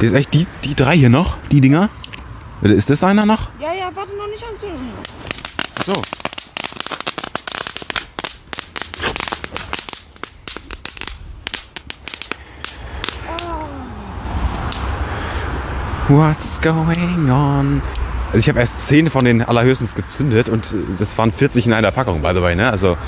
das 0.00 0.08
ist 0.08 0.14
echt 0.14 0.34
die, 0.34 0.46
die 0.64 0.74
drei 0.74 0.96
hier 0.96 1.10
noch, 1.10 1.36
die 1.50 1.60
Dinger? 1.60 1.90
Ist 2.62 2.90
das 2.90 3.04
einer 3.04 3.26
noch? 3.26 3.50
Ja, 3.60 3.72
ja, 3.72 3.90
warte 3.94 4.16
noch 4.16 4.28
nicht 4.28 4.42
anzünden. 4.42 4.90
So. 5.84 5.92
What's 16.08 16.60
going 16.60 17.30
on? 17.30 17.80
Also 18.26 18.38
ich 18.38 18.48
habe 18.50 18.60
erst 18.60 18.88
10 18.88 19.08
von 19.08 19.24
den 19.24 19.40
allerhöchstens 19.40 19.94
gezündet 19.94 20.50
und 20.50 20.72
äh, 20.72 20.76
das 20.98 21.16
waren 21.16 21.30
40 21.30 21.66
in 21.66 21.72
einer 21.72 21.90
Packung, 21.92 22.20
by 22.20 22.32
the 22.34 22.42
way, 22.42 22.54
ne? 22.54 22.70
Also 22.70 22.98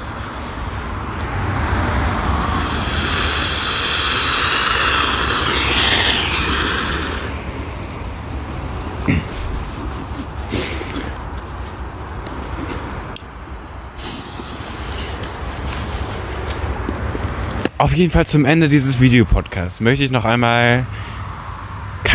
Auf 17.79 17.95
jeden 17.95 18.11
Fall 18.11 18.27
zum 18.27 18.47
Ende 18.47 18.69
dieses 18.69 19.01
Videopodcasts 19.01 19.83
möchte 19.83 20.03
ich 20.03 20.11
noch 20.11 20.25
einmal, 20.25 20.87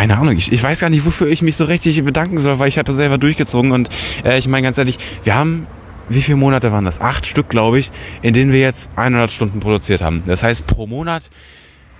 keine 0.02 0.18
Ahnung, 0.18 0.36
ich, 0.36 0.50
ich 0.50 0.60
weiß 0.60 0.80
gar 0.80 0.90
nicht, 0.90 1.06
wofür 1.06 1.28
ich 1.28 1.42
mich 1.42 1.54
so 1.54 1.64
richtig 1.64 2.04
bedanken 2.04 2.38
soll, 2.38 2.58
weil 2.58 2.66
ich 2.66 2.76
hatte 2.76 2.92
selber 2.92 3.18
durchgezogen 3.18 3.70
und 3.70 3.88
äh, 4.24 4.36
ich 4.36 4.48
meine 4.48 4.64
ganz 4.64 4.76
ehrlich, 4.76 4.98
wir 5.22 5.36
haben, 5.36 5.68
wie 6.08 6.20
viele 6.20 6.38
Monate 6.38 6.72
waren 6.72 6.84
das? 6.84 7.00
Acht 7.00 7.24
Stück, 7.24 7.48
glaube 7.48 7.78
ich, 7.78 7.92
in 8.20 8.34
denen 8.34 8.50
wir 8.50 8.58
jetzt 8.58 8.90
100 8.96 9.30
Stunden 9.30 9.60
produziert 9.60 10.02
haben. 10.02 10.24
Das 10.26 10.42
heißt, 10.42 10.66
pro 10.66 10.88
Monat 10.88 11.30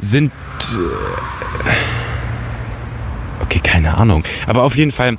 sind, 0.00 0.32
äh, 0.72 0.80
okay, 3.40 3.60
keine 3.62 3.96
Ahnung, 3.96 4.24
aber 4.48 4.64
auf 4.64 4.74
jeden 4.74 4.90
Fall, 4.90 5.16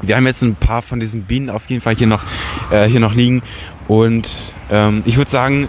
wir 0.00 0.16
haben 0.16 0.26
jetzt 0.26 0.42
ein 0.42 0.56
paar 0.56 0.82
von 0.82 0.98
diesen 0.98 1.22
Bienen 1.22 1.50
auf 1.50 1.66
jeden 1.70 1.82
Fall 1.82 1.94
hier 1.94 2.08
noch, 2.08 2.24
äh, 2.72 2.88
hier 2.88 2.98
noch 2.98 3.14
liegen 3.14 3.42
und 3.86 4.28
ähm, 4.72 5.04
ich 5.06 5.18
würde 5.18 5.30
sagen, 5.30 5.68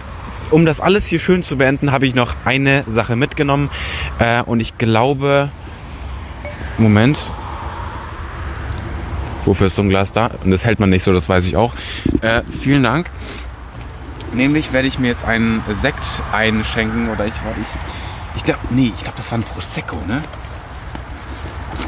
um 0.50 0.66
das 0.66 0.80
alles 0.80 1.06
hier 1.06 1.20
schön 1.20 1.44
zu 1.44 1.56
beenden, 1.56 1.92
habe 1.92 2.06
ich 2.06 2.16
noch 2.16 2.34
eine 2.44 2.82
Sache 2.86 3.16
mitgenommen. 3.16 3.70
Äh, 4.18 4.42
und 4.42 4.60
ich 4.60 4.78
glaube, 4.78 5.50
Moment. 6.78 7.18
Wofür 9.44 9.66
ist 9.66 9.76
so 9.76 9.82
ein 9.82 9.88
Glas 9.88 10.12
da? 10.12 10.30
Und 10.42 10.50
das 10.50 10.64
hält 10.64 10.80
man 10.80 10.90
nicht 10.90 11.04
so, 11.04 11.12
das 11.12 11.28
weiß 11.28 11.46
ich 11.46 11.56
auch. 11.56 11.74
Äh, 12.22 12.42
vielen 12.50 12.82
Dank. 12.82 13.10
Nämlich 14.32 14.72
werde 14.72 14.88
ich 14.88 14.98
mir 14.98 15.08
jetzt 15.08 15.24
einen 15.24 15.62
Sekt 15.70 16.02
einschenken 16.32 17.10
oder 17.10 17.26
ich 17.26 17.34
ich 17.34 17.68
ich 18.36 18.42
glaube 18.42 18.60
nee, 18.70 18.92
ich 18.96 19.02
glaube 19.02 19.16
das 19.16 19.30
war 19.30 19.38
ein 19.38 19.44
Prosecco, 19.44 19.96
ne? 20.08 20.22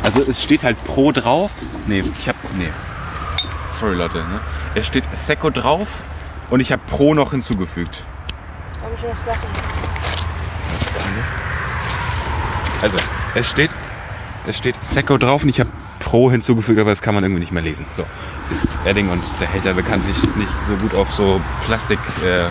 Also 0.03 0.23
es 0.23 0.43
steht 0.43 0.63
halt 0.63 0.83
Pro 0.85 1.11
drauf. 1.11 1.53
Nee, 1.87 2.05
ich 2.19 2.29
habe 2.29 2.39
nee. 2.57 2.71
Sorry 3.71 3.97
Leute, 3.97 4.19
ne? 4.19 4.41
Es 4.75 4.87
steht 4.87 5.05
Secco 5.13 5.51
drauf 5.51 6.03
und 6.51 6.61
ich 6.61 6.71
habe 6.71 6.83
Pro 6.87 7.15
noch 7.15 7.33
hinzugefügt. 7.33 8.05
Habe 8.83 8.95
ich 8.95 9.03
was 9.03 9.27
lachen. 9.27 9.49
Also, 12.83 12.99
es 13.35 13.51
steht, 13.51 13.71
es 14.47 14.59
steht 14.59 14.77
Secco 14.83 15.19
drauf 15.19 15.43
und 15.43 15.49
ich 15.49 15.61
habe 15.61 15.71
Pro 15.99 16.31
hinzugefügt, 16.31 16.79
aber 16.79 16.91
das 16.91 17.03
kann 17.03 17.15
man 17.15 17.25
irgendwie 17.25 17.41
nicht 17.41 17.53
mehr 17.53 17.63
lesen. 17.63 17.87
So, 17.91 18.05
ist 18.51 18.69
Edding 18.85 19.09
und 19.09 19.23
der 19.41 19.49
hält 19.49 19.65
ja 19.65 19.73
bekanntlich 19.73 20.17
nicht 20.37 20.53
so 20.53 20.75
gut 20.77 20.95
auf 20.95 21.11
so 21.13 21.41
Plastik 21.65 21.99
äh, 22.23 22.49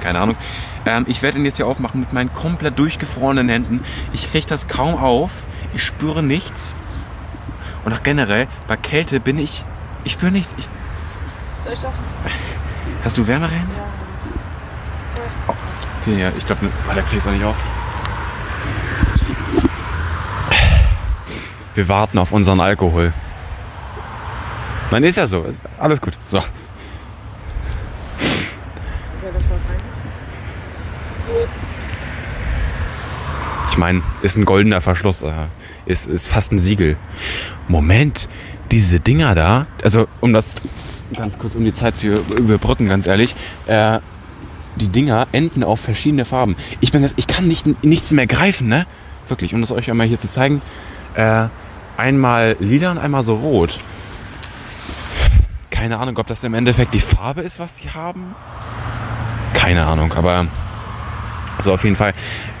keine 0.00 0.20
Ahnung. 0.20 0.36
Ähm, 0.84 1.06
ich 1.08 1.22
werde 1.22 1.38
ihn 1.38 1.44
jetzt 1.44 1.56
hier 1.56 1.66
aufmachen 1.66 2.00
mit 2.00 2.12
meinen 2.12 2.32
komplett 2.32 2.78
durchgefrorenen 2.78 3.48
Händen. 3.48 3.80
Ich 4.12 4.30
kriege 4.30 4.46
das 4.46 4.68
kaum 4.68 4.96
auf. 4.96 5.46
Ich 5.72 5.82
spüre 5.82 6.22
nichts. 6.22 6.76
Und 7.84 7.92
auch 7.92 8.02
generell, 8.02 8.46
bei 8.66 8.76
Kälte 8.76 9.20
bin 9.20 9.38
ich, 9.38 9.64
ich 10.04 10.12
spüre 10.12 10.32
nichts. 10.32 10.54
Ich, 10.58 10.68
Soll 11.62 11.72
ich 11.72 11.78
sagen? 11.78 11.94
hast 13.02 13.16
du 13.16 13.26
wärmere 13.26 13.50
Hände? 13.50 13.72
Ja. 13.76 15.54
Okay, 16.02 16.20
ja, 16.20 16.32
ich 16.36 16.46
glaube, 16.46 16.66
oh, 16.66 16.94
der 16.94 17.02
kriegt 17.02 17.20
es 17.20 17.26
auch 17.26 17.32
nicht 17.32 17.44
auf. 17.44 17.56
Wir 21.74 21.88
warten 21.88 22.18
auf 22.18 22.32
unseren 22.32 22.60
Alkohol. 22.60 23.12
Nein, 24.90 25.02
ist 25.02 25.16
ja 25.16 25.26
so. 25.26 25.42
Ist 25.42 25.62
alles 25.78 26.00
gut. 26.00 26.16
So. 26.30 26.42
Ich 33.70 33.78
meine, 33.78 34.02
ist 34.22 34.36
ein 34.36 34.44
goldener 34.44 34.80
Verschluss. 34.80 35.22
äh, 35.22 35.32
Ist, 35.86 36.06
ist 36.06 36.26
fast 36.26 36.52
ein 36.52 36.60
Siegel. 36.60 36.96
Moment, 37.66 38.28
diese 38.70 39.00
Dinger 39.00 39.34
da, 39.34 39.66
also 39.82 40.06
um 40.20 40.32
das 40.32 40.54
ganz 41.16 41.38
kurz 41.38 41.54
um 41.54 41.64
die 41.64 41.74
Zeit 41.74 41.96
zu 41.96 42.06
überbrücken, 42.08 42.88
ganz 42.88 43.06
ehrlich, 43.06 43.34
äh, 43.66 43.98
die 44.76 44.88
Dinger 44.88 45.26
enden 45.32 45.64
auf 45.64 45.80
verschiedene 45.80 46.24
Farben. 46.24 46.56
Ich 46.80 46.92
bin 46.92 47.08
ich 47.16 47.26
kann 47.26 47.48
nicht, 47.48 47.84
nichts 47.84 48.12
mehr 48.12 48.26
greifen, 48.26 48.68
ne? 48.68 48.86
Wirklich, 49.28 49.54
um 49.54 49.60
das 49.60 49.72
euch 49.72 49.90
einmal 49.90 50.06
hier 50.06 50.18
zu 50.18 50.28
zeigen. 50.28 50.62
Äh, 51.14 51.48
einmal 51.96 52.56
lila 52.58 52.90
und 52.90 52.98
einmal 52.98 53.22
so 53.22 53.36
rot. 53.36 53.78
Keine 55.70 55.98
Ahnung, 55.98 56.16
ob 56.18 56.26
das 56.26 56.44
im 56.44 56.54
Endeffekt 56.54 56.94
die 56.94 57.00
Farbe 57.00 57.42
ist, 57.42 57.58
was 57.58 57.76
sie 57.76 57.90
haben. 57.90 58.34
Keine 59.52 59.86
Ahnung, 59.86 60.12
aber 60.14 60.46
also 61.56 61.72
auf 61.72 61.84
jeden 61.84 61.96
Fall. 61.96 62.12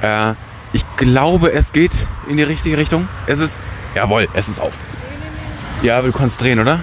Äh, 0.02 0.34
ich 0.72 0.84
glaube, 0.96 1.52
es 1.52 1.72
geht 1.72 2.08
in 2.28 2.36
die 2.36 2.42
richtige 2.42 2.76
Richtung. 2.76 3.08
Es 3.26 3.38
ist, 3.38 3.62
jawohl, 3.94 4.28
es 4.34 4.48
ist 4.48 4.58
auf. 4.58 4.72
Ja, 5.82 6.02
du 6.02 6.12
kannst 6.12 6.40
drehen, 6.40 6.58
oder? 6.58 6.80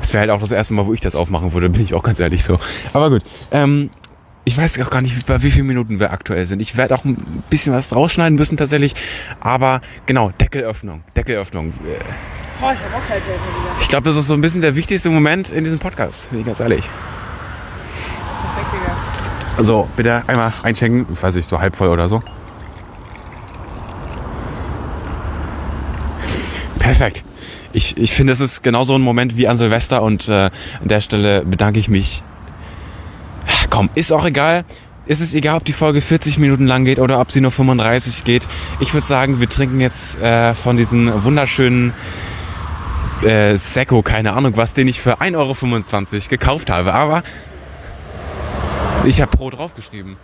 Es 0.00 0.12
wäre 0.12 0.20
halt 0.20 0.30
auch 0.30 0.38
das 0.38 0.52
erste 0.52 0.74
Mal, 0.74 0.86
wo 0.86 0.94
ich 0.94 1.00
das 1.00 1.16
aufmachen 1.16 1.52
würde, 1.52 1.68
bin 1.68 1.82
ich 1.82 1.94
auch 1.94 2.02
ganz 2.02 2.20
ehrlich 2.20 2.44
so. 2.44 2.58
Aber 2.92 3.10
gut. 3.10 3.22
Ähm, 3.50 3.90
ich 4.46 4.56
weiß 4.56 4.80
auch 4.80 4.90
gar 4.90 5.02
nicht, 5.02 5.26
bei 5.26 5.42
wie 5.42 5.50
vielen 5.50 5.66
Minuten 5.66 5.98
wir 5.98 6.12
aktuell 6.12 6.46
sind. 6.46 6.60
Ich 6.60 6.76
werde 6.76 6.94
auch 6.94 7.04
ein 7.04 7.42
bisschen 7.50 7.72
was 7.72 7.92
rausschneiden 7.92 8.38
müssen 8.38 8.56
tatsächlich. 8.56 8.94
Aber 9.40 9.80
genau, 10.06 10.30
Deckelöffnung. 10.30 11.02
Deckelöffnung. 11.16 11.72
Oh, 12.62 12.70
ich 12.72 12.78
habe 12.78 12.94
auch 12.94 13.08
wieder. 13.08 13.80
Ich 13.80 13.88
glaube, 13.88 14.04
das 14.08 14.16
ist 14.16 14.28
so 14.28 14.34
ein 14.34 14.40
bisschen 14.40 14.60
der 14.60 14.76
wichtigste 14.76 15.10
Moment 15.10 15.50
in 15.50 15.64
diesem 15.64 15.80
Podcast, 15.80 16.30
bin 16.30 16.40
ich 16.40 16.46
ganz 16.46 16.60
ehrlich. 16.60 16.88
Perfekt, 18.54 18.72
Digga. 18.72 18.96
Also, 19.58 19.88
bitte 19.96 20.22
einmal 20.28 20.52
einschenken. 20.62 21.06
Ich 21.12 21.20
weiß 21.20 21.34
nicht, 21.34 21.46
so 21.46 21.60
halb 21.60 21.74
voll 21.74 21.88
oder 21.88 22.08
so. 22.08 22.22
Perfekt. 26.78 27.24
Ich, 27.72 27.96
ich 27.96 28.12
finde, 28.12 28.32
es 28.32 28.38
ist 28.38 28.62
genauso 28.62 28.94
ein 28.94 29.02
Moment 29.02 29.36
wie 29.36 29.48
an 29.48 29.56
Silvester 29.56 30.02
und 30.02 30.28
äh, 30.28 30.32
an 30.42 30.50
der 30.82 31.00
Stelle 31.00 31.44
bedanke 31.44 31.80
ich 31.80 31.88
mich. 31.88 32.22
Komm, 33.70 33.90
ist 33.94 34.12
auch 34.12 34.24
egal. 34.24 34.64
Ist 35.06 35.20
es 35.20 35.34
egal, 35.34 35.58
ob 35.58 35.64
die 35.64 35.72
Folge 35.72 36.00
40 36.00 36.38
Minuten 36.38 36.66
lang 36.66 36.84
geht 36.84 36.98
oder 36.98 37.20
ob 37.20 37.30
sie 37.30 37.40
nur 37.40 37.52
35 37.52 38.24
geht. 38.24 38.48
Ich 38.80 38.92
würde 38.92 39.06
sagen, 39.06 39.38
wir 39.38 39.48
trinken 39.48 39.80
jetzt 39.80 40.20
äh, 40.20 40.54
von 40.54 40.76
diesen 40.76 41.22
wunderschönen 41.22 41.94
äh, 43.22 43.56
Secco, 43.56 44.02
keine 44.02 44.32
Ahnung 44.32 44.56
was, 44.56 44.74
den 44.74 44.88
ich 44.88 45.00
für 45.00 45.20
1,25 45.20 46.14
Euro 46.14 46.28
gekauft 46.28 46.70
habe. 46.70 46.92
Aber 46.94 47.22
ich 49.04 49.20
habe 49.20 49.30
Pro 49.36 49.50
draufgeschrieben. 49.50 50.16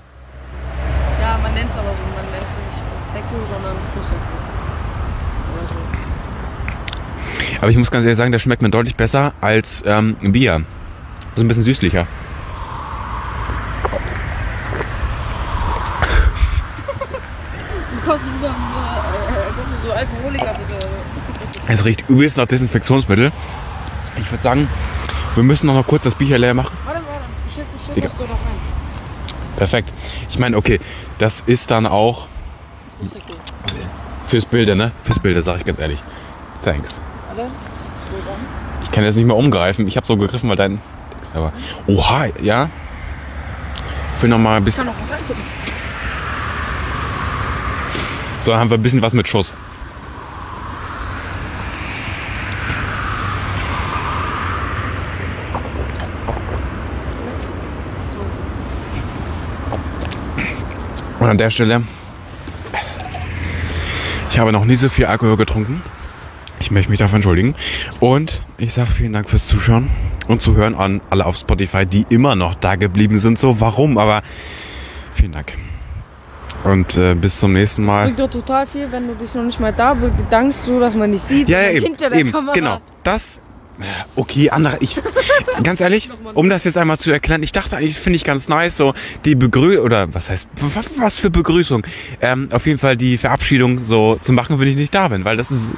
Ja, 1.21 1.39
man 1.41 1.55
nennt 1.55 1.71
es 1.71 1.77
aber 1.77 1.95
so. 1.95 2.03
Man 2.03 2.25
nennt 2.33 2.45
es 2.45 2.57
nicht 2.57 2.85
Sekko, 3.13 3.37
sondern 3.49 3.77
Prosecco. 3.95 4.19
So. 5.69 5.77
Aber 7.61 7.71
ich 7.71 7.77
muss 7.77 7.93
ganz 7.93 8.05
ehrlich 8.05 8.17
sagen, 8.17 8.33
der 8.33 8.41
schmeckt 8.41 8.61
mir 8.61 8.71
deutlich 8.71 8.97
besser 8.97 9.35
als 9.41 9.85
ähm, 9.87 10.17
Bier. 10.21 10.65
So 11.37 11.45
ein 11.45 11.49
bisschen 11.49 11.63
süßlicher. 11.63 12.09
Du 17.93 18.11
kommst 18.11 18.27
rüber 18.27 18.51
wie 18.51 18.67
so, 18.73 18.79
äh, 19.39 19.47
als 19.47 19.59
ob 19.59 19.65
du 19.65 19.87
so 19.87 19.93
Alkoholiker 19.93 20.55
bist. 20.59 20.73
oder 20.73 20.81
so. 20.83 21.62
Es 21.73 21.85
riecht 21.85 22.09
übelst 22.09 22.37
nach 22.37 22.47
Desinfektionsmittel. 22.47 23.33
Ich 24.19 24.31
würde 24.31 24.43
sagen, 24.43 24.69
wir 25.35 25.43
müssen 25.43 25.67
noch 25.67 25.75
mal 25.75 25.85
kurz 25.85 26.05
das 26.05 26.15
Bier 26.15 26.29
hier 26.29 26.39
leer 26.39 26.55
machen. 26.55 26.77
Warte, 26.85 27.01
warte. 27.07 27.99
Egal. 27.99 28.11
das 28.11 28.19
doch 28.19 28.29
rein. 28.29 28.39
Perfekt. 29.57 29.93
Ich 30.29 30.39
meine, 30.39 30.57
okay, 30.57 30.79
das 31.19 31.41
ist 31.41 31.71
dann 31.71 31.87
auch 31.87 32.29
fürs 34.27 34.45
Bilde, 34.45 34.77
ne? 34.77 34.93
Fürs 35.03 35.19
Bilde, 35.19 35.43
sag 35.43 35.57
ich 35.57 35.65
ganz 35.65 35.79
ehrlich. 35.79 36.03
Thanks. 36.65 37.01
Ich 38.83 38.91
kann 38.91 39.05
jetzt 39.05 39.17
nicht 39.17 39.27
mehr 39.27 39.37
umgreifen. 39.37 39.87
Ich 39.87 39.97
habe 39.97 40.07
so 40.07 40.17
gegriffen, 40.17 40.49
weil 40.49 40.57
dein 40.57 40.79
demnächst. 41.23 41.37
Aber 41.37 41.53
oha, 41.87 42.27
ja. 42.43 42.69
Ich 44.17 44.23
will 44.23 44.31
noch 44.31 44.39
mal 44.39 44.57
ein 44.57 44.65
bisschen. 44.65 44.89
So, 48.41 48.51
dann 48.51 48.61
haben 48.61 48.71
wir 48.71 48.79
ein 48.79 48.83
bisschen 48.83 49.03
was 49.03 49.13
mit 49.13 49.29
Schuss. 49.29 49.55
An 61.33 61.39
der 61.39 61.49
Stelle, 61.49 61.83
ich 64.31 64.39
habe 64.39 64.53
noch 64.53 64.67
nie 64.67 64.77
so 64.77 64.91
viel 64.91 65.07
Alkohol 65.07 65.39
getrunken. 65.39 65.83
Ich 66.61 66.71
möchte 66.71 66.91
mich 66.91 66.99
dafür 67.01 67.17
entschuldigen. 67.17 67.55
Und 68.01 68.43
ich 68.59 68.75
sage 68.75 68.91
vielen 68.91 69.15
Dank 69.15 69.31
fürs 69.31 69.47
Zuschauen 69.47 69.89
und 70.29 70.43
Zuhören 70.43 70.75
an 70.75 71.01
alle 71.09 71.25
auf 71.25 71.37
Spotify, 71.37 71.87
die 71.87 72.05
immer 72.11 72.37
noch 72.37 72.55
da 72.55 72.77
geblieben 72.77 73.19
sind. 73.19 73.39
So, 73.39 73.61
warum? 73.63 73.97
Aber 73.97 74.21
vielen 75.11 75.33
Dank. 75.33 75.55
Und 76.65 76.99
äh, 76.99 77.15
bis 77.15 77.41
zum 77.41 77.55
nächsten 77.55 77.87
Mal. 77.87 78.05
Bringt 78.05 78.21
doch 78.21 78.31
total 78.31 78.67
viel, 78.67 78.93
wenn 78.93 79.09
du 79.09 79.15
dich 79.15 79.35
noch 79.35 79.43
nicht 79.43 79.59
mal 79.59 79.73
da 79.73 79.95
bedankst, 79.95 80.65
so 80.67 80.81
dass 80.81 80.95
man 80.95 81.13
nicht 81.13 81.27
sieht. 81.27 81.49
Ja, 81.49 81.63
ja, 81.63 81.71
eben, 81.71 81.87
hinter 81.87 82.11
der 82.11 82.19
eben 82.19 82.31
Kamera. 82.31 82.53
genau. 82.53 82.79
Das, 83.05 83.41
okay, 84.17 84.51
andere, 84.51 84.77
ich, 84.81 84.97
ganz 85.63 85.81
ehrlich, 85.81 86.11
um 86.35 86.49
das 86.49 86.65
jetzt 86.65 86.79
einmal 86.79 86.99
zu 86.99 87.11
erklären, 87.11 87.43
ich 87.43 87.53
dachte 87.53 87.77
eigentlich, 87.77 87.97
finde 87.97 88.17
ich 88.17 88.25
ganz 88.25 88.49
nice, 88.49 88.77
so 88.77 88.95
die 89.25 89.35
Begrü, 89.35 89.79
oder 89.79 90.13
was 90.15 90.31
heißt, 90.31 90.49
was 90.99 91.19
für 91.19 91.31
Begrüßung, 91.31 91.87
ähm, 92.21 92.49
auf 92.53 92.67
jeden 92.67 92.79
Fall 92.79 92.97
die 92.97 93.19
Verabschiedung 93.19 93.85
so 93.85 94.17
zu 94.21 94.33
machen, 94.33 94.59
wenn 94.61 94.69
ich 94.69 94.77
nicht 94.77 94.95
da 94.95 95.09
bin, 95.09 95.25
weil 95.25 95.37
das 95.37 95.51
ist 95.51 95.75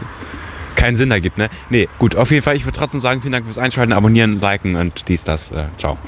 keinen 0.75 0.97
Sinn 0.97 1.11
ergibt, 1.11 1.39
ne? 1.39 1.49
Nee, 1.71 1.89
gut, 1.99 2.17
auf 2.17 2.31
jeden 2.31 2.43
Fall, 2.43 2.57
ich 2.57 2.65
würde 2.65 2.79
trotzdem 2.79 3.01
sagen, 3.01 3.21
vielen 3.21 3.33
Dank 3.33 3.45
fürs 3.45 3.59
Einschalten, 3.59 3.93
abonnieren, 3.93 4.41
liken 4.41 4.77
und 4.77 5.09
dies, 5.09 5.25
das, 5.25 5.53
äh, 5.53 5.65
ciao. 5.79 5.99